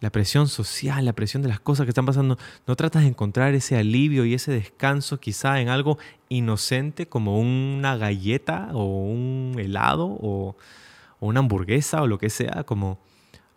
la 0.06 0.12
presión 0.12 0.48
social, 0.48 1.04
la 1.04 1.14
presión 1.14 1.42
de 1.42 1.50
las 1.50 1.60
cosas 1.60 1.88
que 1.88 1.90
están 1.90 2.06
pasando, 2.06 2.38
no 2.68 2.76
tratas 2.76 3.02
de 3.02 3.10
encontrar 3.10 3.56
ese 3.56 3.76
alivio 3.76 4.24
y 4.24 4.36
ese 4.36 4.52
descanso 4.52 5.20
quizá 5.20 5.60
en 5.62 5.68
algo 5.68 5.98
inocente 6.30 7.08
como 7.08 7.40
una 7.40 7.98
galleta 7.98 8.70
o 8.74 8.84
un 8.84 9.56
helado 9.58 10.06
o, 10.06 10.56
una 11.22 11.40
hamburguesa 11.40 12.04
o 12.04 12.08
lo 12.08 12.20
que 12.20 12.30
sea, 12.30 12.66
como 12.66 13.00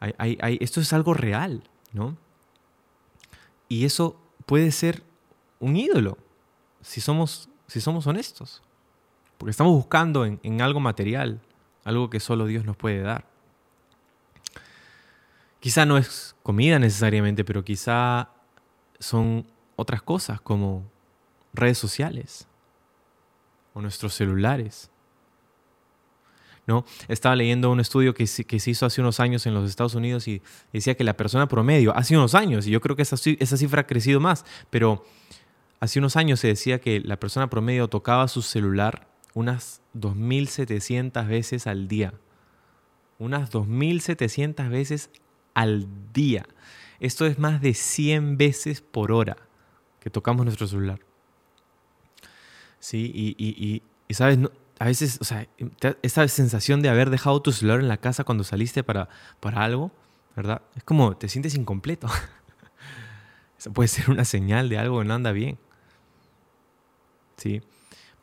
esto 0.01 0.81
es 0.81 0.93
algo 0.95 1.13
real, 1.13 1.65
¿no? 1.93 2.17
Y 3.69 3.85
eso 3.85 4.19
puede 4.47 4.71
ser 4.73 5.03
un 5.61 5.77
ídolo, 5.77 6.17
si 6.81 7.03
somos, 7.03 7.51
si 7.67 7.83
somos 7.83 8.07
honestos. 8.07 8.63
porque 9.37 9.51
estamos 9.51 9.75
buscando 9.75 10.25
en, 10.25 10.41
en 10.43 10.63
algo 10.63 10.81
material, 10.81 11.43
algo 11.85 12.09
que 12.09 12.21
solo 12.21 12.47
Dios 12.47 12.65
nos 12.65 12.79
puede 12.79 13.03
dar. 13.03 13.27
Quizá 15.61 15.85
no 15.85 15.99
es 15.99 16.37
comida 16.43 16.79
necesariamente, 16.79 17.45
pero 17.45 17.65
quizá 17.65 18.31
son 18.99 19.47
otras 19.77 20.03
cosas 20.03 20.41
como 20.41 20.85
redes 21.53 21.79
sociales 21.79 22.47
o 23.75 23.81
nuestros 23.81 24.15
celulares. 24.15 24.91
¿No? 26.67 26.85
Estaba 27.09 27.35
leyendo 27.35 27.71
un 27.71 27.81
estudio 27.81 28.13
que, 28.13 28.27
se 28.27 28.45
hizo 28.71 28.85
hace 28.85 29.01
unos 29.01 29.21
años 29.21 29.47
en 29.47 29.55
los 29.55 29.71
Estados 29.71 29.95
Unidos 29.95 30.29
y 30.29 30.43
decía 30.71 30.95
que 30.95 31.03
la 31.03 31.17
persona 31.17 31.49
promedio, 31.49 31.97
hace 31.97 32.15
unos 32.15 32.35
años, 32.35 32.67
y 32.67 32.71
yo 32.71 32.83
creo 32.83 32.95
que 32.95 33.03
esa, 33.03 33.17
esa 33.39 33.57
cifra 33.57 33.83
ha 33.83 33.87
crecido 33.87 34.21
más, 34.21 34.45
pero 34.69 35.03
hace 35.81 35.99
unos 35.99 36.17
años 36.17 36.41
se 36.41 36.49
decía 36.49 36.79
que 36.79 37.01
la 37.01 37.19
persona 37.19 37.49
promedio 37.49 37.89
tocaba 37.89 38.29
su 38.29 38.43
celular 38.43 39.09
unas 39.33 39.81
2.700 39.95 41.27
veces 41.27 41.67
al 41.67 41.89
día. 41.89 42.13
Unas 43.19 43.51
2.700 43.51 44.69
veces 44.69 45.11
al 45.59 45.89
día. 46.13 46.47
Esto 47.01 47.27
es 47.27 47.41
más 47.41 47.61
de 47.61 47.75
100 47.75 48.39
veces 48.39 48.81
por 48.81 49.11
hora 49.11 49.37
que 49.99 50.09
tocamos 50.09 50.45
nuestro 50.45 50.69
celular. 50.69 51.01
Sí, 52.79 53.11
y, 53.37 54.15
sabes, 54.15 54.39
a 54.79 54.85
veces, 54.85 55.19
o 55.21 55.25
sea, 55.25 55.49
esa 56.03 56.29
sensación 56.29 56.81
de 56.81 56.91
haber 56.91 57.11
dejado 57.11 57.43
tu 57.43 57.51
celular 57.51 57.81
en 57.81 57.89
la 57.89 57.97
casa 57.97 58.23
cuando 58.23 58.45
saliste 58.45 58.85
para, 58.85 59.09
para 59.41 59.65
algo, 59.65 59.91
¿verdad? 60.37 60.63
Es 60.77 60.85
como 60.85 61.17
te 61.17 61.29
sientes 61.29 61.57
incompleto. 61.57 62.07
Eso 63.59 63.73
puede 63.73 63.89
ser 63.89 64.11
una 64.11 64.25
señal 64.25 64.69
de 64.69 64.79
algo 64.79 65.01
que 65.01 65.07
no 65.07 65.15
anda 65.15 65.33
bien. 65.33 65.59
¿Sí? 67.37 67.63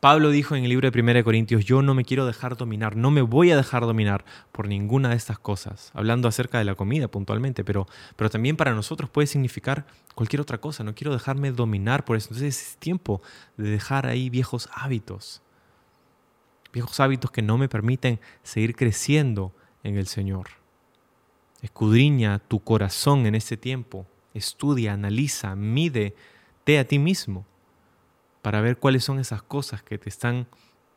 Pablo 0.00 0.28
dijo 0.30 0.54
en 0.54 0.62
el 0.62 0.68
libro 0.68 0.90
de 0.90 1.00
1 1.00 1.24
Corintios, 1.24 1.64
yo 1.64 1.80
no 1.80 1.94
me 1.94 2.04
quiero 2.04 2.26
dejar 2.26 2.56
dominar, 2.56 2.96
no 2.96 3.10
me 3.10 3.22
voy 3.22 3.50
a 3.50 3.56
dejar 3.56 3.82
dominar 3.82 4.26
por 4.52 4.68
ninguna 4.68 5.08
de 5.08 5.16
estas 5.16 5.38
cosas, 5.38 5.90
hablando 5.94 6.28
acerca 6.28 6.58
de 6.58 6.64
la 6.64 6.74
comida 6.74 7.08
puntualmente, 7.08 7.64
pero, 7.64 7.86
pero 8.14 8.28
también 8.28 8.56
para 8.56 8.74
nosotros 8.74 9.08
puede 9.08 9.26
significar 9.26 9.86
cualquier 10.14 10.42
otra 10.42 10.58
cosa, 10.58 10.84
no 10.84 10.94
quiero 10.94 11.14
dejarme 11.14 11.50
dominar 11.50 12.04
por 12.04 12.18
eso. 12.18 12.28
Entonces 12.28 12.60
es 12.60 12.76
tiempo 12.76 13.22
de 13.56 13.70
dejar 13.70 14.06
ahí 14.06 14.28
viejos 14.28 14.68
hábitos, 14.74 15.40
viejos 16.74 17.00
hábitos 17.00 17.30
que 17.30 17.40
no 17.40 17.56
me 17.56 17.70
permiten 17.70 18.20
seguir 18.42 18.76
creciendo 18.76 19.54
en 19.82 19.96
el 19.96 20.08
Señor. 20.08 20.48
Escudriña 21.62 22.38
tu 22.38 22.60
corazón 22.60 23.24
en 23.24 23.34
este 23.34 23.56
tiempo, 23.56 24.06
estudia, 24.34 24.92
analiza, 24.92 25.56
mide, 25.56 26.14
te 26.64 26.78
a 26.78 26.86
ti 26.86 26.98
mismo 26.98 27.46
para 28.46 28.60
ver 28.60 28.78
cuáles 28.78 29.02
son 29.02 29.18
esas 29.18 29.42
cosas 29.42 29.82
que 29.82 29.98
te 29.98 30.08
están 30.08 30.46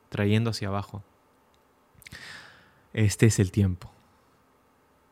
trayendo 0.10 0.52
hacia 0.52 0.68
abajo. 0.68 1.02
Este 2.94 3.26
es 3.26 3.40
el 3.40 3.52
tiempo. 3.52 3.92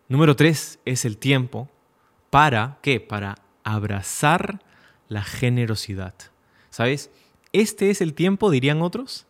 Número 0.08 0.36
tres 0.36 0.78
es 0.86 1.04
el 1.06 1.17
tiempo 1.17 1.67
para, 2.30 2.78
¿qué? 2.84 3.00
Para 3.00 3.39
abrazar 3.63 4.62
la 5.08 5.23
generosidad. 5.23 6.13
¿Sabes? 6.69 7.10
Este 7.54 7.89
es 7.89 8.02
el 8.02 8.13
tiempo, 8.13 8.52
dirían 8.52 8.84
otros, 8.84 9.26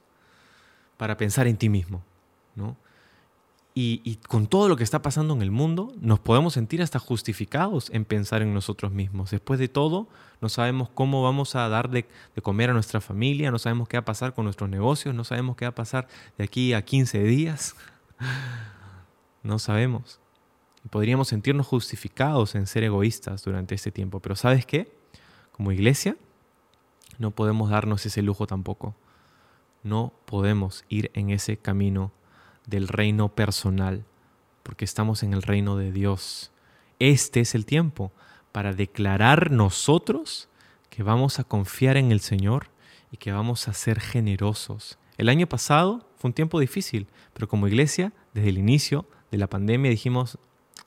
para 0.97 1.15
pensar 1.15 1.47
en 1.47 1.55
ti 1.55 1.69
mismo. 1.69 2.03
¿no? 2.55 2.75
Y, 3.79 4.15
con 4.27 4.47
todo 4.47 4.69
lo 4.69 4.75
que 4.75 4.83
está 4.83 5.03
pasando 5.03 5.35
en 5.35 5.43
el 5.43 5.51
mundo, 5.51 5.93
nos 6.01 6.17
podemos 6.17 6.55
sentir 6.55 6.81
hasta 6.81 6.97
justificados 6.97 7.91
en 7.91 8.05
pensar 8.05 8.41
en 8.41 8.51
nosotros 8.51 8.91
mismos. 8.91 9.29
Después 9.29 9.59
de 9.59 9.67
todo, 9.67 10.07
no 10.41 10.49
sabemos 10.49 10.89
cómo 10.89 11.21
vamos 11.21 11.53
a 11.53 11.69
dar 11.69 11.91
de, 11.91 12.07
comer 12.41 12.71
a 12.71 12.73
nuestra 12.73 13.01
familia, 13.01 13.51
no 13.51 13.59
sabemos 13.59 13.87
qué 13.87 13.97
va 13.97 14.01
a 14.01 14.05
pasar 14.05 14.33
con 14.33 14.45
nuestros 14.45 14.67
negocios, 14.67 15.13
no 15.13 15.23
sabemos 15.23 15.57
qué 15.57 15.65
va 15.65 15.69
a 15.69 15.75
pasar 15.75 16.07
de 16.39 16.43
aquí 16.43 16.73
a 16.73 16.81
15 16.81 17.21
días. 17.23 17.75
No 19.43 19.59
sabemos. 19.59 20.19
Podríamos 20.89 21.29
sentirnos 21.29 21.67
justificados 21.67 22.55
en 22.55 22.67
ser 22.67 22.83
egoístas 22.83 23.43
durante 23.43 23.75
este 23.75 23.91
tiempo. 23.91 24.19
Pero 24.19 24.35
¿sabes 24.35 24.65
qué? 24.65 24.91
Como 25.53 25.71
iglesia, 25.71 26.17
no 27.17 27.31
podemos 27.31 27.69
darnos 27.69 28.05
ese 28.05 28.23
lujo 28.23 28.45
tampoco. 28.45 28.93
No 29.83 30.11
podemos 30.25 30.83
ir 30.89 31.11
en 31.13 31.29
ese 31.29 31.55
camino 31.55 32.11
del 32.67 32.87
reino 32.87 33.29
personal, 33.29 34.05
porque 34.61 34.85
estamos 34.85 35.23
en 35.23 35.33
el 35.33 35.41
reino 35.41 35.77
de 35.77 35.91
Dios. 35.91 36.51
Este 36.99 37.39
es 37.39 37.55
el 37.55 37.65
tiempo 37.65 38.11
para 38.51 38.73
declarar 38.73 39.49
nosotros 39.51 40.49
que 40.89 41.01
vamos 41.01 41.39
a 41.39 41.43
confiar 41.43 41.97
en 41.97 42.11
el 42.11 42.19
Señor 42.19 42.69
y 43.11 43.17
que 43.17 43.31
vamos 43.31 43.67
a 43.67 43.73
ser 43.73 43.99
generosos. 43.99 44.99
El 45.17 45.29
año 45.29 45.47
pasado 45.47 46.07
fue 46.17 46.29
un 46.29 46.33
tiempo 46.33 46.59
difícil, 46.59 47.07
pero 47.33 47.47
como 47.47 47.67
iglesia, 47.67 48.13
desde 48.33 48.49
el 48.49 48.57
inicio 48.57 49.05
de 49.31 49.37
la 49.37 49.47
pandemia 49.47 49.89
dijimos, 49.89 50.37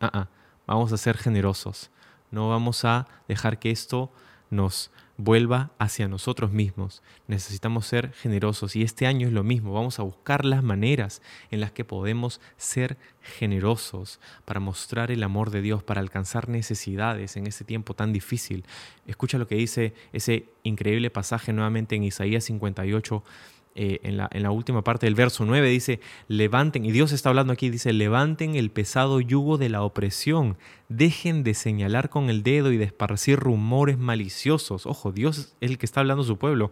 ah, 0.01 0.11
ah 0.13 0.29
vamos 0.67 0.93
a 0.93 0.97
ser 0.97 1.17
generosos, 1.17 1.91
no 2.31 2.49
vamos 2.49 2.85
a 2.85 3.09
dejar 3.27 3.59
que 3.59 3.71
esto 3.71 4.13
nos 4.51 4.91
vuelva 5.23 5.71
hacia 5.79 6.09
nosotros 6.09 6.51
mismos. 6.51 7.03
Necesitamos 7.27 7.87
ser 7.87 8.13
generosos 8.13 8.75
y 8.75 8.83
este 8.83 9.07
año 9.07 9.27
es 9.29 9.33
lo 9.33 9.45
mismo. 9.45 9.73
Vamos 9.73 9.99
a 9.99 10.03
buscar 10.03 10.45
las 10.45 10.63
maneras 10.63 11.21
en 11.51 11.61
las 11.61 11.73
que 11.73 11.85
podemos 11.85 12.41
ser 12.57 12.97
generosos 13.21 14.19
para 14.45 14.61
mostrar 14.61 15.11
el 15.11 15.23
amor 15.23 15.51
de 15.51 15.63
Dios, 15.63 15.83
para 15.83 16.01
alcanzar 16.01 16.49
necesidades 16.49 17.37
en 17.37 17.47
este 17.47 17.65
tiempo 17.65 17.95
tan 17.95 18.13
difícil. 18.13 18.65
Escucha 19.07 19.39
lo 19.39 19.47
que 19.47 19.57
dice 19.57 19.95
ese 20.13 20.47
increíble 20.63 21.11
pasaje 21.11 21.53
nuevamente 21.53 21.97
en 21.97 22.05
Isaías 22.05 22.45
58 22.45 23.23
eh, 23.75 24.01
en, 24.03 24.17
la, 24.17 24.29
en, 24.33 24.43
la, 24.43 24.51
última 24.51 24.83
parte 24.83 25.07
del 25.07 25.15
verso 25.15 25.45
9 25.45 25.69
dice, 25.69 26.01
levanten, 26.27 26.85
y 26.85 26.91
Dios 26.91 27.13
está 27.13 27.29
hablando 27.29 27.53
aquí, 27.53 27.71
dice, 27.71 27.93
levanten 27.93 28.57
el 28.57 28.71
pesado 28.71 29.21
yugo 29.21 29.59
de 29.59 29.69
la 29.69 29.83
opresión, 29.83 30.57
dejen 30.89 31.45
de 31.45 31.55
señalar 31.55 32.09
con 32.11 32.31
el 32.31 32.43
dedo 32.43 32.73
y 32.73 32.79
de 32.79 32.85
esparcir 32.85 33.39
rumores 33.39 33.97
maliciosos. 33.97 34.87
Ojo, 34.87 35.13
Dios 35.13 35.39
es 35.39 35.57
el 35.61 35.79
que 35.79 35.87
está 35.87 36.01
hablando 36.01 36.25
a 36.25 36.27
su 36.27 36.37
pueblo. 36.37 36.71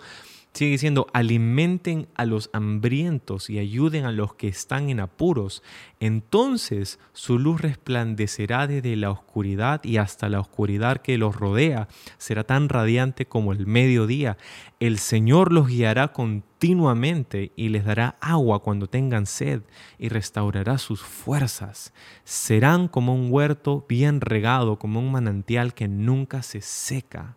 Sigue 0.59 0.73
diciendo, 0.73 1.07
alimenten 1.13 2.09
a 2.17 2.25
los 2.25 2.51
hambrientos 2.53 3.49
y 3.49 3.61
ayuden 3.61 4.05
a 4.07 4.11
los 4.11 4.35
que 4.35 4.49
están 4.49 4.91
en 4.91 4.99
apuros. 4.99 5.63
Entonces 6.01 6.99
su 7.13 7.39
luz 7.39 7.61
resplandecerá 7.61 8.67
desde 8.67 8.97
la 8.97 9.13
oscuridad 9.13 9.85
y 9.85 9.99
hasta 9.99 10.29
la 10.29 10.41
oscuridad 10.41 10.97
que 10.97 11.17
los 11.17 11.37
rodea. 11.37 11.87
Será 12.17 12.43
tan 12.43 12.69
radiante 12.69 13.25
como 13.25 13.53
el 13.53 13.69
mediodía. 13.69 14.37
El 14.81 14.99
Señor 14.99 15.53
los 15.53 15.69
guiará 15.69 16.09
continuamente 16.09 17.53
y 17.55 17.69
les 17.69 17.85
dará 17.85 18.17
agua 18.21 18.61
cuando 18.61 18.89
tengan 18.89 19.27
sed 19.27 19.63
y 19.97 20.09
restaurará 20.09 20.79
sus 20.79 21.03
fuerzas. 21.03 21.95
Serán 22.25 22.89
como 22.89 23.15
un 23.15 23.31
huerto 23.31 23.87
bien 23.89 24.21
regado, 24.21 24.77
como 24.77 24.99
un 24.99 25.13
manantial 25.13 25.73
que 25.73 25.87
nunca 25.87 26.43
se 26.43 26.63
seca. 26.63 27.37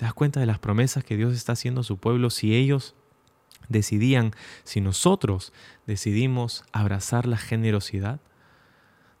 ¿Te 0.00 0.06
das 0.06 0.14
cuenta 0.14 0.40
de 0.40 0.46
las 0.46 0.58
promesas 0.58 1.04
que 1.04 1.18
Dios 1.18 1.34
está 1.34 1.52
haciendo 1.52 1.82
a 1.82 1.84
su 1.84 1.98
pueblo 1.98 2.30
si 2.30 2.56
ellos 2.56 2.94
decidían, 3.68 4.32
si 4.64 4.80
nosotros 4.80 5.52
decidimos 5.86 6.64
abrazar 6.72 7.26
la 7.26 7.36
generosidad, 7.36 8.18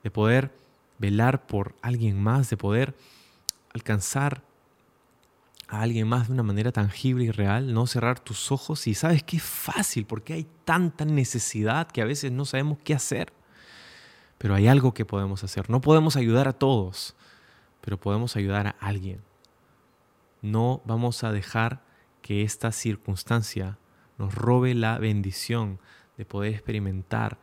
de 0.02 0.10
poder 0.10 0.54
velar 0.96 1.46
por 1.46 1.74
alguien 1.82 2.18
más, 2.18 2.48
de 2.48 2.56
poder 2.56 2.96
alcanzar 3.74 4.42
a 5.68 5.82
alguien 5.82 6.08
más 6.08 6.28
de 6.28 6.32
una 6.32 6.44
manera 6.44 6.72
tangible 6.72 7.24
y 7.24 7.30
real, 7.30 7.74
no 7.74 7.86
cerrar 7.86 8.18
tus 8.18 8.50
ojos 8.50 8.86
y 8.86 8.94
sabes 8.94 9.22
que 9.22 9.36
es 9.36 9.42
fácil 9.42 10.06
porque 10.06 10.32
hay 10.32 10.46
tanta 10.64 11.04
necesidad 11.04 11.88
que 11.88 12.00
a 12.00 12.06
veces 12.06 12.32
no 12.32 12.46
sabemos 12.46 12.78
qué 12.82 12.94
hacer. 12.94 13.34
Pero 14.38 14.54
hay 14.54 14.66
algo 14.66 14.94
que 14.94 15.04
podemos 15.04 15.44
hacer. 15.44 15.68
No 15.68 15.82
podemos 15.82 16.16
ayudar 16.16 16.48
a 16.48 16.54
todos, 16.54 17.16
pero 17.82 18.00
podemos 18.00 18.34
ayudar 18.34 18.66
a 18.66 18.76
alguien 18.80 19.20
no 20.42 20.82
vamos 20.84 21.24
a 21.24 21.32
dejar 21.32 21.82
que 22.22 22.42
esta 22.42 22.72
circunstancia 22.72 23.78
nos 24.18 24.34
robe 24.34 24.74
la 24.74 24.98
bendición 24.98 25.78
de 26.16 26.24
poder 26.24 26.52
experimentar 26.52 27.38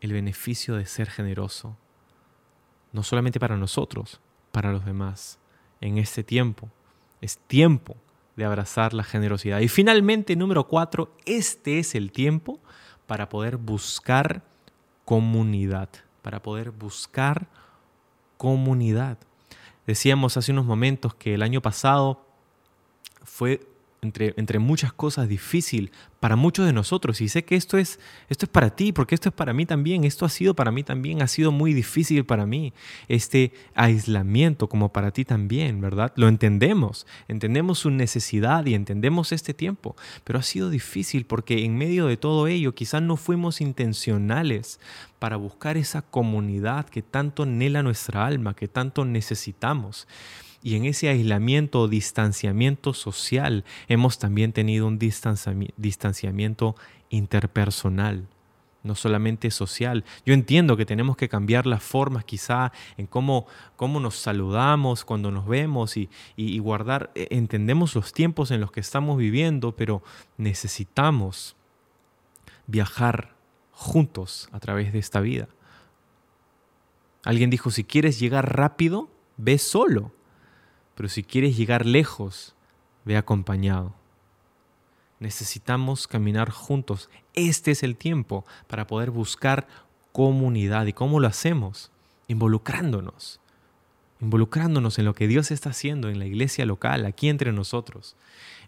el 0.00 0.12
beneficio 0.12 0.76
de 0.76 0.86
ser 0.86 1.10
generoso, 1.10 1.76
no 2.92 3.02
solamente 3.02 3.40
para 3.40 3.56
nosotros, 3.56 4.20
para 4.50 4.72
los 4.72 4.84
demás. 4.84 5.38
En 5.80 5.98
este 5.98 6.22
tiempo 6.22 6.70
es 7.20 7.38
tiempo 7.38 7.96
de 8.36 8.44
abrazar 8.44 8.94
la 8.94 9.04
generosidad. 9.04 9.60
Y 9.60 9.68
finalmente, 9.68 10.36
número 10.36 10.66
cuatro, 10.66 11.14
este 11.24 11.78
es 11.78 11.94
el 11.94 12.12
tiempo 12.12 12.60
para 13.06 13.28
poder 13.28 13.56
buscar 13.56 14.42
comunidad, 15.04 15.88
para 16.22 16.42
poder 16.42 16.70
buscar 16.70 17.48
comunidad. 18.36 19.18
Decíamos 19.86 20.36
hace 20.36 20.52
unos 20.52 20.64
momentos 20.64 21.14
que 21.14 21.34
el 21.34 21.42
año 21.42 21.60
pasado 21.60 22.24
fue 23.24 23.60
entre, 24.04 24.58
muchas 24.58 24.92
cosas, 24.92 25.28
difícil 25.28 25.92
para 26.18 26.34
muchos 26.34 26.66
de 26.66 26.72
nosotros. 26.72 27.20
Y 27.20 27.28
sé 27.28 27.44
que 27.44 27.54
esto 27.54 27.78
es, 27.78 28.00
esto 28.28 28.46
es 28.46 28.50
para 28.50 28.74
ti, 28.74 28.92
porque 28.92 29.14
esto 29.14 29.28
es 29.28 29.34
para 29.34 29.52
mí 29.52 29.64
también. 29.64 30.02
Esto 30.02 30.24
ha 30.24 30.28
sido 30.28 30.54
para 30.54 30.72
mí 30.72 30.82
también, 30.82 31.22
ha 31.22 31.28
sido 31.28 31.52
muy 31.52 31.72
difícil 31.72 32.24
para 32.24 32.44
mí. 32.44 32.72
Este 33.06 33.52
aislamiento 33.76 34.68
como 34.68 34.92
para 34.92 35.12
ti 35.12 35.24
también, 35.24 35.80
¿verdad? 35.80 36.12
Lo 36.16 36.26
entendemos, 36.26 37.06
entendemos 37.28 37.78
su 37.78 37.90
necesidad 37.90 38.66
y 38.66 38.74
entendemos 38.74 39.30
este 39.30 39.54
tiempo. 39.54 39.94
Pero 40.24 40.40
ha 40.40 40.42
sido 40.42 40.68
difícil 40.68 41.24
porque 41.24 41.64
en 41.64 41.78
medio 41.78 42.06
de 42.06 42.16
todo 42.16 42.48
ello 42.48 42.74
quizás 42.74 43.02
no 43.02 43.16
fuimos 43.16 43.60
intencionales 43.60 44.80
para 45.20 45.36
buscar 45.36 45.76
esa 45.76 46.02
comunidad 46.02 46.88
que 46.88 47.02
tanto 47.02 47.44
anhela 47.44 47.84
nuestra 47.84 48.26
alma, 48.26 48.56
que 48.56 48.66
tanto 48.66 49.04
necesitamos. 49.04 50.08
Y 50.62 50.76
en 50.76 50.84
ese 50.84 51.08
aislamiento 51.08 51.80
o 51.80 51.88
distanciamiento 51.88 52.94
social 52.94 53.64
hemos 53.88 54.18
también 54.18 54.52
tenido 54.52 54.86
un 54.86 54.98
distanciamiento 54.98 56.76
interpersonal, 57.10 58.28
no 58.84 58.94
solamente 58.94 59.50
social. 59.50 60.04
Yo 60.24 60.34
entiendo 60.34 60.76
que 60.76 60.86
tenemos 60.86 61.16
que 61.16 61.28
cambiar 61.28 61.66
las 61.66 61.82
formas 61.82 62.24
quizá 62.24 62.72
en 62.96 63.06
cómo, 63.06 63.46
cómo 63.74 63.98
nos 63.98 64.14
saludamos 64.16 65.04
cuando 65.04 65.32
nos 65.32 65.48
vemos 65.48 65.96
y, 65.96 66.08
y 66.36 66.60
guardar, 66.60 67.10
e, 67.16 67.26
entendemos 67.30 67.96
los 67.96 68.12
tiempos 68.12 68.52
en 68.52 68.60
los 68.60 68.70
que 68.70 68.80
estamos 68.80 69.18
viviendo, 69.18 69.74
pero 69.74 70.02
necesitamos 70.36 71.56
viajar 72.68 73.34
juntos 73.72 74.48
a 74.52 74.60
través 74.60 74.92
de 74.92 75.00
esta 75.00 75.20
vida. 75.20 75.48
Alguien 77.24 77.50
dijo, 77.50 77.70
si 77.72 77.82
quieres 77.82 78.20
llegar 78.20 78.56
rápido, 78.56 79.10
ve 79.36 79.58
solo. 79.58 80.12
Pero 80.94 81.08
si 81.08 81.22
quieres 81.22 81.56
llegar 81.56 81.86
lejos, 81.86 82.54
ve 83.04 83.16
acompañado. 83.16 83.94
Necesitamos 85.20 86.08
caminar 86.08 86.50
juntos. 86.50 87.08
Este 87.34 87.70
es 87.70 87.82
el 87.82 87.96
tiempo 87.96 88.44
para 88.66 88.86
poder 88.86 89.10
buscar 89.10 89.68
comunidad. 90.12 90.86
¿Y 90.86 90.92
cómo 90.92 91.20
lo 91.20 91.28
hacemos? 91.28 91.90
Involucrándonos. 92.28 93.40
Involucrándonos 94.20 94.98
en 94.98 95.04
lo 95.04 95.14
que 95.14 95.28
Dios 95.28 95.50
está 95.50 95.70
haciendo 95.70 96.08
en 96.08 96.18
la 96.18 96.26
iglesia 96.26 96.66
local, 96.66 97.06
aquí 97.06 97.28
entre 97.28 97.52
nosotros. 97.52 98.16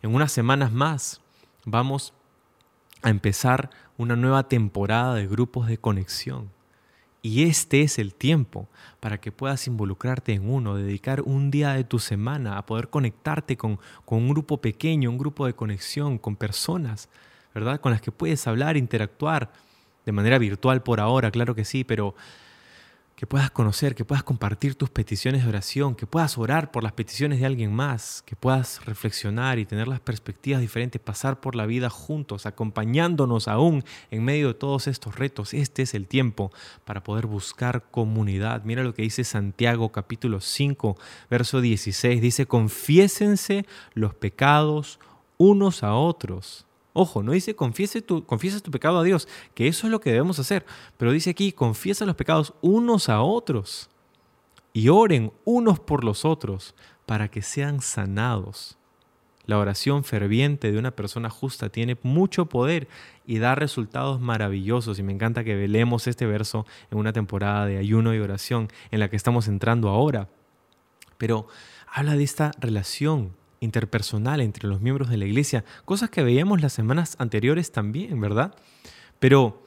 En 0.02 0.14
unas 0.14 0.32
semanas 0.32 0.72
más 0.72 1.20
vamos 1.64 2.12
a 3.02 3.10
empezar 3.10 3.70
una 3.98 4.16
nueva 4.16 4.48
temporada 4.48 5.14
de 5.14 5.26
grupos 5.26 5.66
de 5.66 5.78
conexión. 5.78 6.50
Y 7.24 7.44
este 7.44 7.80
es 7.80 7.98
el 7.98 8.14
tiempo 8.14 8.68
para 9.00 9.18
que 9.18 9.32
puedas 9.32 9.66
involucrarte 9.66 10.34
en 10.34 10.46
uno, 10.46 10.76
dedicar 10.76 11.22
un 11.22 11.50
día 11.50 11.72
de 11.72 11.82
tu 11.82 11.98
semana 11.98 12.58
a 12.58 12.66
poder 12.66 12.90
conectarte 12.90 13.56
con, 13.56 13.80
con, 14.04 14.18
un 14.18 14.28
grupo 14.28 14.60
pequeño, 14.60 15.08
un 15.08 15.16
grupo 15.16 15.46
de 15.46 15.54
conexión, 15.54 16.18
con 16.18 16.36
personas, 16.36 17.08
¿verdad? 17.54 17.80
Con 17.80 17.92
las 17.92 18.02
que 18.02 18.12
puedes 18.12 18.46
hablar, 18.46 18.76
interactuar 18.76 19.50
de 20.04 20.12
manera 20.12 20.36
virtual 20.36 20.82
por 20.82 21.00
ahora, 21.00 21.30
claro 21.30 21.54
que 21.54 21.64
sí, 21.64 21.82
pero 21.82 22.14
que 23.16 23.26
puedas 23.26 23.50
conocer, 23.50 23.94
que 23.94 24.04
puedas 24.04 24.24
compartir 24.24 24.74
tus 24.74 24.90
peticiones 24.90 25.44
de 25.44 25.48
oración, 25.48 25.94
que 25.94 26.06
puedas 26.06 26.36
orar 26.36 26.72
por 26.72 26.82
las 26.82 26.92
peticiones 26.92 27.38
de 27.38 27.46
alguien 27.46 27.72
más, 27.72 28.22
que 28.26 28.34
puedas 28.34 28.84
reflexionar 28.84 29.58
y 29.58 29.66
tener 29.66 29.86
las 29.86 30.00
perspectivas 30.00 30.60
diferentes, 30.60 31.00
pasar 31.00 31.40
por 31.40 31.54
la 31.54 31.66
vida 31.66 31.90
juntos, 31.90 32.44
acompañándonos 32.46 33.46
aún 33.46 33.84
en 34.10 34.24
medio 34.24 34.48
de 34.48 34.54
todos 34.54 34.88
estos 34.88 35.16
retos. 35.16 35.54
Este 35.54 35.82
es 35.82 35.94
el 35.94 36.08
tiempo 36.08 36.52
para 36.84 37.04
poder 37.04 37.26
buscar 37.26 37.84
comunidad. 37.90 38.64
Mira 38.64 38.82
lo 38.82 38.94
que 38.94 39.02
dice 39.02 39.22
Santiago 39.22 39.92
capítulo 39.92 40.40
5, 40.40 40.96
verso 41.30 41.60
16. 41.60 42.20
Dice, 42.20 42.46
confiésense 42.46 43.66
los 43.94 44.14
pecados 44.14 44.98
unos 45.36 45.82
a 45.82 45.94
otros 45.94 46.66
Ojo, 46.96 47.24
no 47.24 47.32
dice 47.32 47.56
confiese 47.56 48.02
tu, 48.02 48.24
confiesa 48.24 48.60
tu 48.60 48.70
pecado 48.70 49.00
a 49.00 49.02
Dios, 49.02 49.28
que 49.54 49.66
eso 49.66 49.88
es 49.88 49.90
lo 49.90 50.00
que 50.00 50.12
debemos 50.12 50.38
hacer, 50.38 50.64
pero 50.96 51.10
dice 51.10 51.30
aquí, 51.30 51.50
confiesa 51.52 52.06
los 52.06 52.14
pecados 52.14 52.54
unos 52.62 53.08
a 53.08 53.20
otros 53.20 53.90
y 54.72 54.88
oren 54.88 55.32
unos 55.44 55.80
por 55.80 56.04
los 56.04 56.24
otros 56.24 56.76
para 57.04 57.28
que 57.28 57.42
sean 57.42 57.80
sanados. 57.80 58.78
La 59.46 59.58
oración 59.58 60.04
ferviente 60.04 60.70
de 60.70 60.78
una 60.78 60.92
persona 60.92 61.28
justa 61.30 61.68
tiene 61.68 61.98
mucho 62.02 62.46
poder 62.46 62.88
y 63.26 63.38
da 63.38 63.54
resultados 63.54 64.20
maravillosos. 64.20 64.98
Y 64.98 65.02
me 65.02 65.12
encanta 65.12 65.44
que 65.44 65.54
velemos 65.54 66.06
este 66.06 66.24
verso 66.26 66.64
en 66.90 66.98
una 66.98 67.12
temporada 67.12 67.66
de 67.66 67.76
ayuno 67.76 68.14
y 68.14 68.20
oración 68.20 68.68
en 68.90 69.00
la 69.00 69.10
que 69.10 69.16
estamos 69.16 69.46
entrando 69.46 69.90
ahora. 69.90 70.30
Pero 71.18 71.46
habla 71.92 72.16
de 72.16 72.24
esta 72.24 72.52
relación 72.58 73.36
interpersonal 73.64 74.40
entre 74.40 74.68
los 74.68 74.80
miembros 74.80 75.08
de 75.08 75.16
la 75.16 75.24
iglesia, 75.24 75.64
cosas 75.84 76.10
que 76.10 76.22
veíamos 76.22 76.60
las 76.60 76.72
semanas 76.72 77.16
anteriores 77.18 77.72
también, 77.72 78.20
¿verdad? 78.20 78.54
Pero 79.18 79.62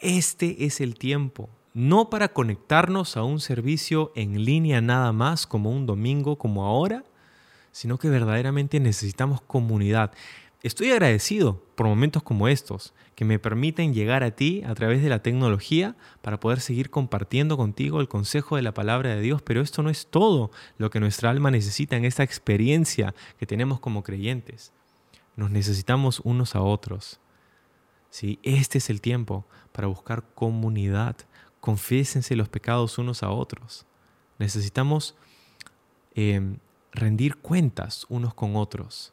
este 0.00 0.64
es 0.64 0.80
el 0.80 0.94
tiempo, 0.94 1.48
no 1.74 2.10
para 2.10 2.28
conectarnos 2.28 3.16
a 3.16 3.24
un 3.24 3.40
servicio 3.40 4.12
en 4.14 4.44
línea 4.44 4.80
nada 4.80 5.12
más 5.12 5.46
como 5.46 5.70
un 5.70 5.86
domingo 5.86 6.36
como 6.36 6.64
ahora, 6.66 7.04
sino 7.72 7.98
que 7.98 8.08
verdaderamente 8.08 8.80
necesitamos 8.80 9.40
comunidad. 9.40 10.12
Estoy 10.60 10.90
agradecido 10.90 11.62
por 11.76 11.86
momentos 11.86 12.24
como 12.24 12.48
estos, 12.48 12.92
que 13.14 13.24
me 13.24 13.38
permiten 13.38 13.94
llegar 13.94 14.24
a 14.24 14.32
ti 14.32 14.64
a 14.66 14.74
través 14.74 15.00
de 15.02 15.08
la 15.08 15.22
tecnología 15.22 15.96
para 16.20 16.40
poder 16.40 16.60
seguir 16.60 16.90
compartiendo 16.90 17.56
contigo 17.56 18.00
el 18.00 18.08
consejo 18.08 18.56
de 18.56 18.62
la 18.62 18.74
palabra 18.74 19.14
de 19.14 19.20
Dios, 19.20 19.40
pero 19.40 19.60
esto 19.60 19.84
no 19.84 19.90
es 19.90 20.08
todo 20.08 20.50
lo 20.76 20.90
que 20.90 20.98
nuestra 20.98 21.30
alma 21.30 21.52
necesita 21.52 21.96
en 21.96 22.04
esta 22.04 22.24
experiencia 22.24 23.14
que 23.38 23.46
tenemos 23.46 23.78
como 23.78 24.02
creyentes. 24.02 24.72
Nos 25.36 25.52
necesitamos 25.52 26.20
unos 26.24 26.56
a 26.56 26.60
otros. 26.60 27.20
¿Sí? 28.10 28.40
Este 28.42 28.78
es 28.78 28.90
el 28.90 29.00
tiempo 29.00 29.46
para 29.70 29.86
buscar 29.86 30.24
comunidad. 30.34 31.14
Confiésense 31.60 32.34
los 32.34 32.48
pecados 32.48 32.98
unos 32.98 33.22
a 33.22 33.30
otros. 33.30 33.86
Necesitamos 34.38 35.14
eh, 36.16 36.56
rendir 36.90 37.36
cuentas 37.36 38.06
unos 38.08 38.34
con 38.34 38.56
otros. 38.56 39.12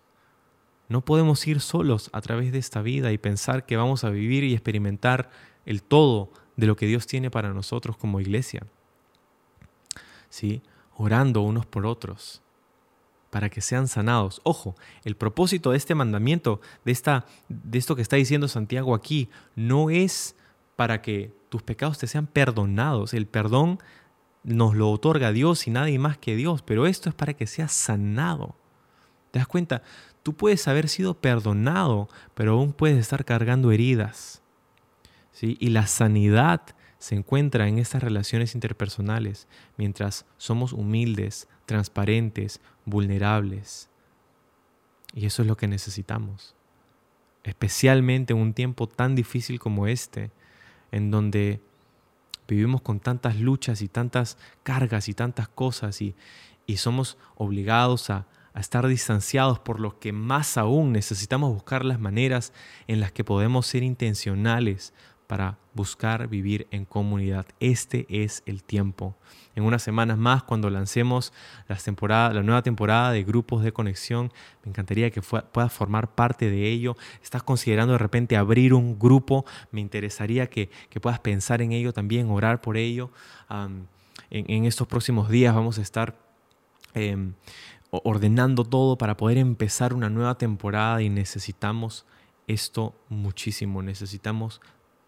No 0.88 1.04
podemos 1.04 1.46
ir 1.48 1.60
solos 1.62 2.10
a 2.14 2.22
través 2.22 2.52
de 2.52 2.60
esta 2.60 2.82
vida 2.82 3.12
y 3.12 3.18
pensar 3.18 3.66
que 3.66 3.78
vamos 3.78 4.04
a 4.04 4.10
vivir 4.10 4.44
y 4.44 4.54
experimentar 4.54 5.30
el 5.66 5.82
todo 5.82 6.32
de 6.56 6.68
lo 6.68 6.76
que 6.76 6.86
Dios 6.86 7.08
tiene 7.08 7.32
para 7.32 7.54
nosotros 7.54 7.98
como 7.98 8.22
iglesia. 8.22 8.66
¿Sí? 10.30 10.62
Orando 10.96 11.42
unos 11.42 11.66
por 11.66 11.86
otros 11.86 12.42
para 13.36 13.50
que 13.50 13.60
sean 13.60 13.90
sanados. 13.90 14.40
Ojo, 14.44 14.76
el 15.04 15.18
propósito 15.18 15.72
de 15.72 15.78
este 15.78 15.94
mandamiento, 15.94 16.62
de, 16.86 16.94
esta, 16.94 17.26
de 17.50 17.78
esto 17.78 17.94
que 17.94 18.02
está 18.02 18.16
diciendo 18.16 18.48
Santiago 18.48 18.96
aquí, 18.96 19.30
no 19.56 19.90
es 19.90 20.38
para 20.78 21.02
que 21.02 21.34
tus 21.50 21.62
pecados 21.62 21.98
te 21.98 22.08
sean 22.08 22.28
perdonados. 22.28 23.14
El 23.14 23.28
perdón 23.28 23.80
nos 24.46 24.74
lo 24.76 24.90
otorga 24.90 25.34
Dios 25.34 25.68
y 25.68 25.72
nadie 25.72 26.00
más 26.00 26.18
que 26.18 26.38
Dios, 26.38 26.62
pero 26.62 26.88
esto 26.88 27.10
es 27.10 27.16
para 27.16 27.34
que 27.34 27.46
seas 27.46 27.74
sanado. 27.74 28.56
¿Te 29.32 29.40
das 29.40 29.50
cuenta? 29.50 29.82
Tú 30.26 30.34
puedes 30.34 30.68
haber 30.68 30.90
sido 30.90 31.14
perdonado, 31.14 32.10
pero 32.34 32.54
aún 32.54 32.74
puedes 32.74 32.98
estar 32.98 33.26
cargando 33.26 33.72
heridas. 33.72 34.42
¿sí? 35.32 35.56
Y 35.60 35.70
la 35.70 35.86
sanidad 35.86 36.64
se 36.98 37.14
encuentra 37.14 37.68
en 37.68 37.78
estas 37.78 38.02
relaciones 38.02 38.56
interpersonales, 38.56 39.48
mientras 39.78 40.26
somos 40.38 40.74
humildes, 40.74 41.48
transparentes, 41.68 42.60
vulnerables. 42.86 43.88
Y 45.14 45.28
eso 45.28 45.44
es 45.44 45.48
lo 45.48 45.58
que 45.58 45.68
necesitamos. 45.68 46.56
Especialmente 47.44 48.34
en 48.34 48.40
un 48.40 48.56
tiempo 48.56 48.90
tan 48.90 49.14
difícil 49.14 49.60
como 49.60 49.86
este, 49.86 50.32
en 50.92 51.12
donde 51.12 51.62
vivimos 52.48 52.82
con 52.82 53.00
tantas 53.00 53.40
luchas 53.40 53.84
y 53.84 53.90
tantas 53.90 54.40
cargas 54.64 55.08
y 55.08 55.14
tantas 55.14 55.48
cosas 55.50 56.02
y, 56.02 56.16
y 56.66 56.78
somos 56.78 57.20
obligados 57.36 58.10
a, 58.10 58.26
a 58.56 58.62
estar 58.62 58.88
distanciados, 58.88 59.60
por 59.60 59.82
lo 59.82 60.00
que 60.00 60.14
más 60.14 60.58
aún 60.58 60.94
necesitamos 60.94 61.54
buscar 61.54 61.84
las 61.84 62.00
maneras 62.00 62.54
en 62.88 63.02
las 63.02 63.12
que 63.12 63.26
podemos 63.26 63.68
ser 63.68 63.84
intencionales 63.84 64.94
para 65.28 65.58
buscar 65.74 66.30
vivir 66.30 66.66
en 66.72 66.86
comunidad. 66.86 67.46
Este 67.60 68.06
es 68.10 68.44
el 68.46 68.64
tiempo. 68.64 69.18
En 69.56 69.64
unas 69.64 69.84
semanas 69.84 70.18
más, 70.18 70.44
cuando 70.44 70.70
lancemos 70.70 71.34
la 71.68 72.44
nueva 72.44 72.62
temporada 72.62 73.12
de 73.12 73.26
grupos 73.26 73.62
de 73.62 73.74
conexión, 73.74 74.32
me 74.64 74.70
encantaría 74.70 75.12
que 75.12 75.22
puedas 75.22 75.74
formar 75.74 76.16
parte 76.16 76.50
de 76.50 76.70
ello. 76.70 76.96
Estás 77.22 77.44
considerando 77.44 77.94
de 77.94 78.00
repente 78.00 78.38
abrir 78.38 78.74
un 78.74 78.98
grupo, 78.98 79.46
me 79.72 79.82
interesaría 79.82 80.50
que, 80.50 80.70
puedas 81.02 81.20
pensar 81.20 81.62
en 81.62 81.74
ello 81.74 81.92
también, 81.92 82.30
orar 82.30 82.62
por 82.62 82.78
ello. 82.78 83.12
en, 84.30 84.66
estos 84.66 84.88
próximos 84.88 85.30
días 85.30 85.54
vamos 85.54 85.78
a 85.78 85.82
estar 85.82 86.16
em, 86.94 87.34
ordenando 87.92 88.64
todo 88.64 88.98
para 88.98 89.18
poder 89.18 89.38
empezar 89.38 89.94
una 89.94 90.10
nueva 90.10 90.38
temporada 90.38 91.02
y 91.02 91.10
necesitamos 91.10 92.06
esto 92.48 92.96
muchísimo, 93.10 93.82
necesitamos 93.82 94.62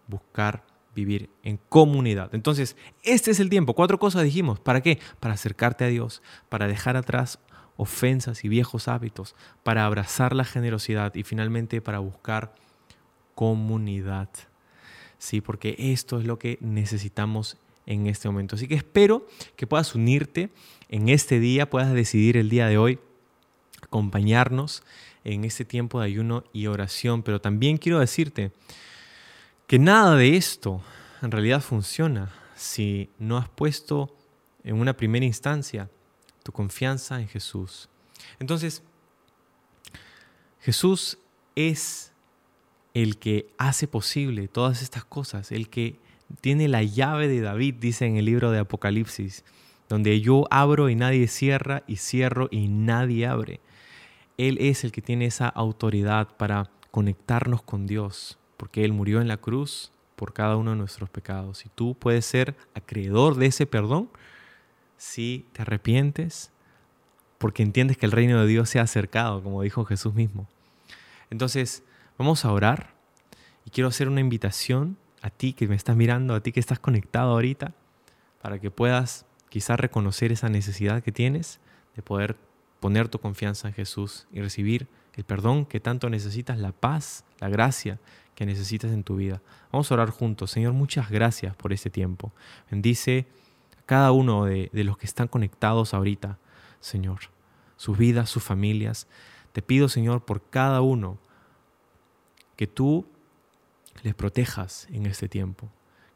buscar 0.06 0.64
vivir 0.94 1.30
en 1.44 1.58
comunidad. 1.68 2.34
Entonces, 2.34 2.76
este 3.04 3.30
es 3.30 3.40
el 3.40 3.50
tiempo. 3.50 3.74
Cuatro 3.74 3.98
cosas 3.98 4.24
dijimos. 4.24 4.58
¿Para 4.58 4.80
qué? 4.80 4.98
Para 5.20 5.34
acercarte 5.34 5.84
a 5.84 5.88
Dios, 5.88 6.22
para 6.48 6.66
dejar 6.66 6.96
atrás 6.96 7.38
ofensas 7.76 8.44
y 8.44 8.48
viejos 8.48 8.88
hábitos, 8.88 9.36
para 9.62 9.86
abrazar 9.86 10.34
la 10.34 10.44
generosidad 10.44 11.14
y 11.14 11.22
finalmente 11.22 11.80
para 11.80 12.00
buscar 12.00 12.54
comunidad. 13.36 14.28
Sí, 15.18 15.40
porque 15.40 15.76
esto 15.78 16.18
es 16.18 16.26
lo 16.26 16.38
que 16.38 16.58
necesitamos 16.60 17.56
en 17.86 18.08
este 18.08 18.28
momento. 18.28 18.56
Así 18.56 18.66
que 18.66 18.74
espero 18.74 19.26
que 19.56 19.66
puedas 19.66 19.94
unirte 19.94 20.50
en 20.88 21.08
este 21.08 21.40
día, 21.40 21.68
puedas 21.68 21.92
decidir 21.92 22.36
el 22.36 22.48
día 22.48 22.66
de 22.66 22.78
hoy 22.78 22.98
acompañarnos 23.82 24.82
en 25.24 25.44
este 25.44 25.64
tiempo 25.64 26.00
de 26.00 26.06
ayuno 26.06 26.44
y 26.52 26.66
oración, 26.66 27.22
pero 27.22 27.40
también 27.40 27.78
quiero 27.78 27.98
decirte 27.98 28.52
que 29.66 29.78
nada 29.78 30.16
de 30.16 30.36
esto 30.36 30.82
en 31.22 31.30
realidad 31.30 31.60
funciona 31.60 32.32
si 32.56 33.10
no 33.18 33.36
has 33.36 33.48
puesto 33.48 34.14
en 34.64 34.76
una 34.76 34.96
primera 34.96 35.24
instancia 35.24 35.90
tu 36.42 36.52
confianza 36.52 37.20
en 37.20 37.28
Jesús. 37.28 37.88
Entonces, 38.38 38.82
Jesús 40.60 41.18
es 41.54 42.12
el 42.94 43.18
que 43.18 43.52
hace 43.58 43.86
posible 43.86 44.48
todas 44.48 44.82
estas 44.82 45.04
cosas, 45.04 45.52
el 45.52 45.68
que 45.68 45.98
tiene 46.40 46.68
la 46.68 46.82
llave 46.82 47.28
de 47.28 47.40
David, 47.40 47.74
dice 47.74 48.06
en 48.06 48.16
el 48.16 48.24
libro 48.24 48.50
de 48.50 48.58
Apocalipsis, 48.58 49.44
donde 49.88 50.20
yo 50.20 50.46
abro 50.50 50.88
y 50.88 50.94
nadie 50.94 51.28
cierra 51.28 51.82
y 51.86 51.96
cierro 51.96 52.48
y 52.50 52.68
nadie 52.68 53.26
abre. 53.26 53.60
Él 54.36 54.58
es 54.60 54.84
el 54.84 54.92
que 54.92 55.02
tiene 55.02 55.26
esa 55.26 55.48
autoridad 55.48 56.28
para 56.36 56.70
conectarnos 56.90 57.62
con 57.62 57.86
Dios, 57.86 58.38
porque 58.56 58.84
Él 58.84 58.92
murió 58.92 59.20
en 59.20 59.28
la 59.28 59.36
cruz 59.36 59.92
por 60.16 60.32
cada 60.32 60.56
uno 60.56 60.72
de 60.72 60.76
nuestros 60.76 61.10
pecados. 61.10 61.64
Y 61.64 61.70
tú 61.74 61.96
puedes 61.98 62.26
ser 62.26 62.56
acreedor 62.74 63.36
de 63.36 63.46
ese 63.46 63.66
perdón 63.66 64.10
si 64.96 65.46
te 65.52 65.62
arrepientes, 65.62 66.50
porque 67.38 67.62
entiendes 67.62 67.96
que 67.96 68.06
el 68.06 68.12
reino 68.12 68.40
de 68.40 68.46
Dios 68.46 68.68
se 68.68 68.80
ha 68.80 68.82
acercado, 68.82 69.42
como 69.42 69.62
dijo 69.62 69.84
Jesús 69.84 70.14
mismo. 70.14 70.48
Entonces, 71.30 71.84
vamos 72.18 72.44
a 72.44 72.52
orar 72.52 72.94
y 73.64 73.70
quiero 73.70 73.88
hacer 73.88 74.08
una 74.08 74.20
invitación 74.20 74.96
a 75.22 75.30
ti 75.30 75.52
que 75.52 75.68
me 75.68 75.76
estás 75.76 75.96
mirando, 75.96 76.34
a 76.34 76.42
ti 76.42 76.52
que 76.52 76.60
estás 76.60 76.78
conectado 76.78 77.32
ahorita, 77.32 77.74
para 78.42 78.58
que 78.60 78.70
puedas 78.70 79.24
quizás 79.48 79.78
reconocer 79.78 80.32
esa 80.32 80.48
necesidad 80.48 81.02
que 81.02 81.12
tienes 81.12 81.60
de 81.96 82.02
poder 82.02 82.36
poner 82.80 83.08
tu 83.08 83.18
confianza 83.18 83.68
en 83.68 83.74
Jesús 83.74 84.26
y 84.32 84.40
recibir 84.40 84.88
el 85.14 85.24
perdón 85.24 85.66
que 85.66 85.80
tanto 85.80 86.10
necesitas, 86.10 86.58
la 86.58 86.72
paz, 86.72 87.24
la 87.40 87.48
gracia 87.48 87.98
que 88.34 88.46
necesitas 88.46 88.92
en 88.92 89.02
tu 89.02 89.16
vida. 89.16 89.42
Vamos 89.72 89.90
a 89.90 89.94
orar 89.94 90.10
juntos. 90.10 90.52
Señor, 90.52 90.72
muchas 90.74 91.10
gracias 91.10 91.56
por 91.56 91.72
este 91.72 91.90
tiempo. 91.90 92.32
Bendice 92.70 93.26
a 93.76 93.82
cada 93.82 94.12
uno 94.12 94.44
de, 94.44 94.70
de 94.72 94.84
los 94.84 94.96
que 94.96 95.06
están 95.06 95.26
conectados 95.26 95.92
ahorita, 95.92 96.38
Señor, 96.80 97.18
sus 97.76 97.98
vidas, 97.98 98.30
sus 98.30 98.44
familias. 98.44 99.08
Te 99.52 99.60
pido, 99.60 99.88
Señor, 99.88 100.24
por 100.24 100.48
cada 100.48 100.82
uno, 100.82 101.18
que 102.54 102.68
tú 102.68 103.06
les 104.02 104.14
protejas 104.14 104.86
en 104.90 105.06
este 105.06 105.28
tiempo, 105.28 105.68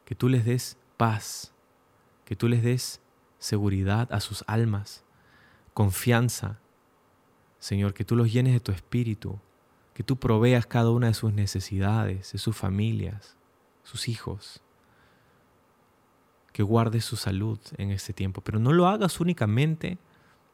que 0.05 0.15
tú 0.15 0.29
les 0.29 0.45
des 0.45 0.77
paz, 0.95 1.53
que 2.23 2.35
tú 2.37 2.47
les 2.47 2.63
des 2.63 3.01
seguridad 3.43 4.07
a 4.13 4.21
sus 4.21 4.45
almas, 4.47 5.03
confianza. 5.73 6.59
Señor, 7.59 7.93
que 7.93 8.05
tú 8.05 8.15
los 8.15 8.31
llenes 8.31 8.53
de 8.53 8.61
tu 8.61 8.71
espíritu, 8.71 9.37
que 9.93 10.01
tú 10.01 10.15
proveas 10.15 10.65
cada 10.65 10.91
una 10.91 11.07
de 11.07 11.13
sus 11.13 11.33
necesidades, 11.33 12.31
de 12.31 12.39
sus 12.39 12.55
familias, 12.55 13.35
sus 13.83 14.07
hijos, 14.07 14.61
que 16.53 16.63
guardes 16.63 17.03
su 17.03 17.17
salud 17.17 17.59
en 17.77 17.91
este 17.91 18.13
tiempo, 18.13 18.39
pero 18.39 18.59
no 18.59 18.71
lo 18.71 18.87
hagas 18.87 19.19
únicamente, 19.19 19.97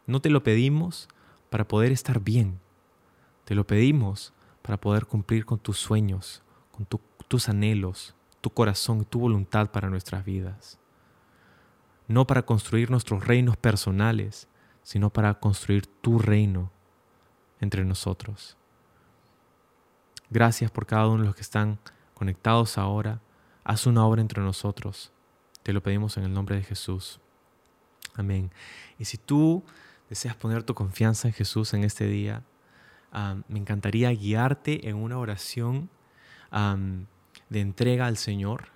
no 0.08 0.20
te 0.20 0.32
lo 0.32 0.42
pedimos 0.42 1.08
para 1.52 1.68
poder 1.68 1.92
estar 1.92 2.20
bien, 2.20 2.60
te 3.46 3.54
lo 3.54 3.68
pedimos 3.68 4.34
para 4.64 4.78
poder 4.82 5.06
cumplir 5.06 5.46
con 5.46 5.60
tus 5.60 5.78
sueños, 5.78 6.42
con 6.72 6.88
tus 7.28 7.50
anhelos, 7.50 8.16
tu 8.42 8.50
corazón, 8.50 9.06
tu 9.06 9.20
voluntad 9.20 9.70
para 9.70 9.92
nuestras 9.92 10.26
vidas. 10.26 10.79
No 12.10 12.28
para 12.28 12.42
construir 12.42 12.92
nuestros 12.92 13.26
reinos 13.26 13.56
personales, 13.56 14.50
sino 14.84 15.10
para 15.10 15.36
construir 15.36 15.86
tu 15.86 16.20
reino 16.20 16.72
entre 17.62 17.86
nosotros. 17.86 18.58
Gracias 20.30 20.72
por 20.72 20.86
cada 20.86 21.08
uno 21.08 21.22
de 21.22 21.28
los 21.28 21.36
que 21.36 21.42
están 21.42 21.80
conectados 22.16 22.78
ahora. 22.78 23.22
Haz 23.64 23.86
una 23.86 24.06
obra 24.06 24.22
entre 24.22 24.42
nosotros. 24.42 25.12
Te 25.64 25.72
lo 25.72 25.82
pedimos 25.84 26.18
en 26.18 26.24
el 26.24 26.34
nombre 26.34 26.56
de 26.56 26.64
Jesús. 26.64 27.20
Amén. 28.16 28.52
Y 28.98 29.06
si 29.06 29.18
tú 29.18 29.64
deseas 30.10 30.36
poner 30.36 30.64
tu 30.64 30.74
confianza 30.74 31.28
en 31.28 31.34
Jesús 31.34 31.74
en 31.74 31.84
este 31.84 32.08
día, 32.08 32.44
me 33.48 33.60
encantaría 33.60 34.12
guiarte 34.12 34.90
en 34.90 34.96
una 34.96 35.20
oración 35.20 35.90
de 36.52 37.62
entrega 37.62 38.08
al 38.08 38.18
Señor, 38.18 38.70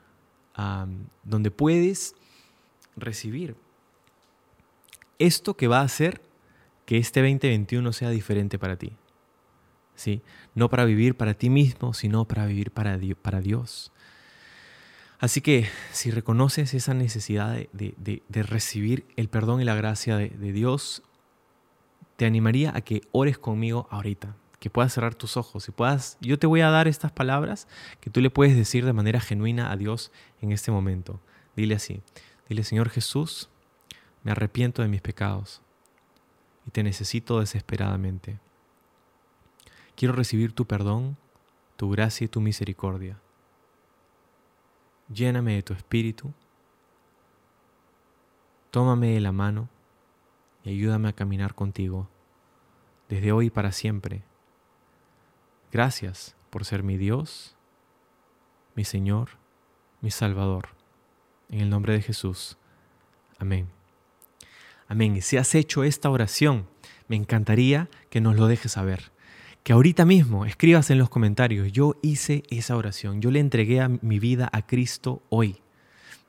donde 1.23 1.49
puedes 1.49 2.15
recibir 2.95 3.55
esto 5.19 5.55
que 5.55 5.67
va 5.67 5.79
a 5.79 5.83
hacer 5.83 6.21
que 6.85 6.97
este 6.97 7.21
2021 7.21 7.93
sea 7.93 8.09
diferente 8.09 8.59
para 8.59 8.77
ti. 8.77 8.93
¿sí? 9.95 10.21
No 10.55 10.69
para 10.69 10.85
vivir 10.85 11.15
para 11.15 11.33
ti 11.33 11.49
mismo, 11.49 11.93
sino 11.93 12.25
para 12.25 12.45
vivir 12.45 12.71
para, 12.71 12.99
para 13.21 13.41
Dios. 13.41 13.91
Así 15.19 15.39
que 15.39 15.69
si 15.91 16.11
reconoces 16.11 16.73
esa 16.73 16.93
necesidad 16.93 17.55
de, 17.71 18.23
recibir 18.29 19.05
el 19.15 19.29
perdón 19.29 19.61
y 19.61 19.63
la 19.63 19.75
gracia 19.75 20.17
de, 20.17 20.51
Dios, 20.51 21.01
te 22.17 22.25
animaría 22.25 22.75
a 22.75 22.81
que 22.81 23.03
ores 23.13 23.37
conmigo 23.37 23.87
ahorita, 23.89 24.35
que 24.59 24.69
puedas 24.69 24.93
cerrar 24.93 25.15
tus 25.15 25.37
ojos 25.37 25.67
y 25.69 25.71
puedas, 25.71 26.17
yo 26.19 26.37
te 26.37 26.47
voy 26.47 26.59
a 26.59 26.69
dar 26.69 26.89
estas 26.89 27.13
palabras 27.13 27.69
que 28.01 28.09
tú 28.09 28.19
le 28.19 28.29
puedes 28.29 28.57
decir 28.57 28.85
de 28.85 28.91
manera 28.91 29.21
genuina 29.21 29.71
a 29.71 29.77
Dios 29.77 30.11
en 30.41 30.51
este 30.51 30.71
momento. 30.71 31.21
Dile 31.55 31.75
así, 31.75 32.01
dile 32.49 32.63
Señor 32.63 32.89
Jesús, 32.89 33.49
me 34.23 34.31
arrepiento 34.31 34.81
de 34.81 34.87
mis 34.87 35.01
pecados 35.01 35.61
y 36.65 36.71
te 36.71 36.83
necesito 36.83 37.39
desesperadamente. 37.39 38.39
Quiero 39.95 40.13
recibir 40.13 40.53
tu 40.53 40.65
perdón, 40.65 41.17
tu 41.75 41.89
gracia 41.89 42.25
y 42.25 42.27
tu 42.27 42.41
misericordia. 42.41 43.19
Lléname 45.13 45.55
de 45.55 45.63
tu 45.63 45.73
espíritu. 45.73 46.33
Tómame 48.71 49.13
de 49.13 49.21
la 49.21 49.31
mano 49.31 49.69
y 50.63 50.69
ayúdame 50.69 51.09
a 51.09 51.13
caminar 51.13 51.53
contigo 51.53 52.09
desde 53.09 53.31
hoy 53.31 53.49
para 53.49 53.71
siempre. 53.71 54.23
Gracias 55.71 56.35
por 56.49 56.65
ser 56.65 56.81
mi 56.81 56.97
Dios, 56.97 57.55
mi 58.75 58.85
Señor, 58.85 59.29
mi 60.01 60.09
Salvador. 60.09 60.69
En 61.53 61.61
el 61.61 61.69
nombre 61.69 61.93
de 61.93 62.01
Jesús. 62.01 62.57
Amén. 63.37 63.67
Amén. 64.87 65.15
Y 65.15 65.21
si 65.21 65.37
has 65.37 65.53
hecho 65.53 65.83
esta 65.83 66.09
oración, 66.09 66.65
me 67.07 67.15
encantaría 67.15 67.89
que 68.09 68.21
nos 68.21 68.35
lo 68.35 68.47
dejes 68.47 68.71
saber 68.71 69.11
que 69.61 69.71
ahorita 69.71 70.03
mismo 70.03 70.47
escribas 70.47 70.89
en 70.89 70.97
los 70.97 71.09
comentarios, 71.11 71.71
yo 71.71 71.95
hice 72.01 72.41
esa 72.49 72.75
oración, 72.75 73.21
yo 73.21 73.29
le 73.29 73.39
entregué 73.39 73.81
a 73.81 73.87
mi 73.87 74.17
vida 74.17 74.49
a 74.51 74.65
Cristo 74.65 75.21
hoy. 75.29 75.61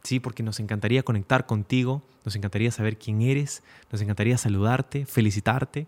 Sí, 0.02 0.20
porque 0.20 0.42
nos 0.42 0.60
encantaría 0.60 1.02
conectar 1.02 1.46
contigo, 1.46 2.02
nos 2.26 2.36
encantaría 2.36 2.70
saber 2.70 2.98
quién 2.98 3.22
eres, 3.22 3.62
nos 3.90 4.02
encantaría 4.02 4.36
saludarte, 4.36 5.06
felicitarte 5.06 5.86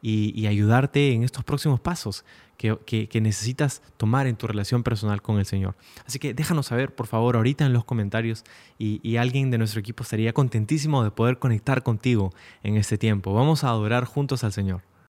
y, 0.00 0.46
ayudarte 0.46 1.12
en 1.12 1.24
estos 1.24 1.44
próximos 1.44 1.78
pasos 1.78 2.24
que, 2.62 3.20
necesitas 3.20 3.82
tomar 3.96 4.26
en 4.26 4.36
tu 4.36 4.46
relación 4.46 4.82
personal 4.82 5.20
con 5.20 5.38
el 5.38 5.46
Señor. 5.46 5.74
Así 6.06 6.18
que 6.18 6.34
déjanos 6.34 6.66
saber, 6.66 6.94
por 6.94 7.06
favor, 7.06 7.36
ahorita 7.36 7.66
en 7.66 7.72
los 7.72 7.84
comentarios 7.84 8.44
y, 8.78 9.00
y 9.02 9.16
alguien 9.16 9.50
de 9.50 9.58
nuestro 9.58 9.80
equipo 9.80 10.02
estaría 10.02 10.32
contentísimo 10.32 11.02
de 11.02 11.10
poder 11.10 11.38
conectar 11.38 11.82
contigo 11.82 12.32
en 12.62 12.76
este 12.76 12.98
tiempo. 12.98 13.34
Vamos 13.34 13.64
a 13.64 13.68
adorar 13.68 14.04
juntos 14.04 14.44
al 14.44 14.52
Señor. 14.52 14.91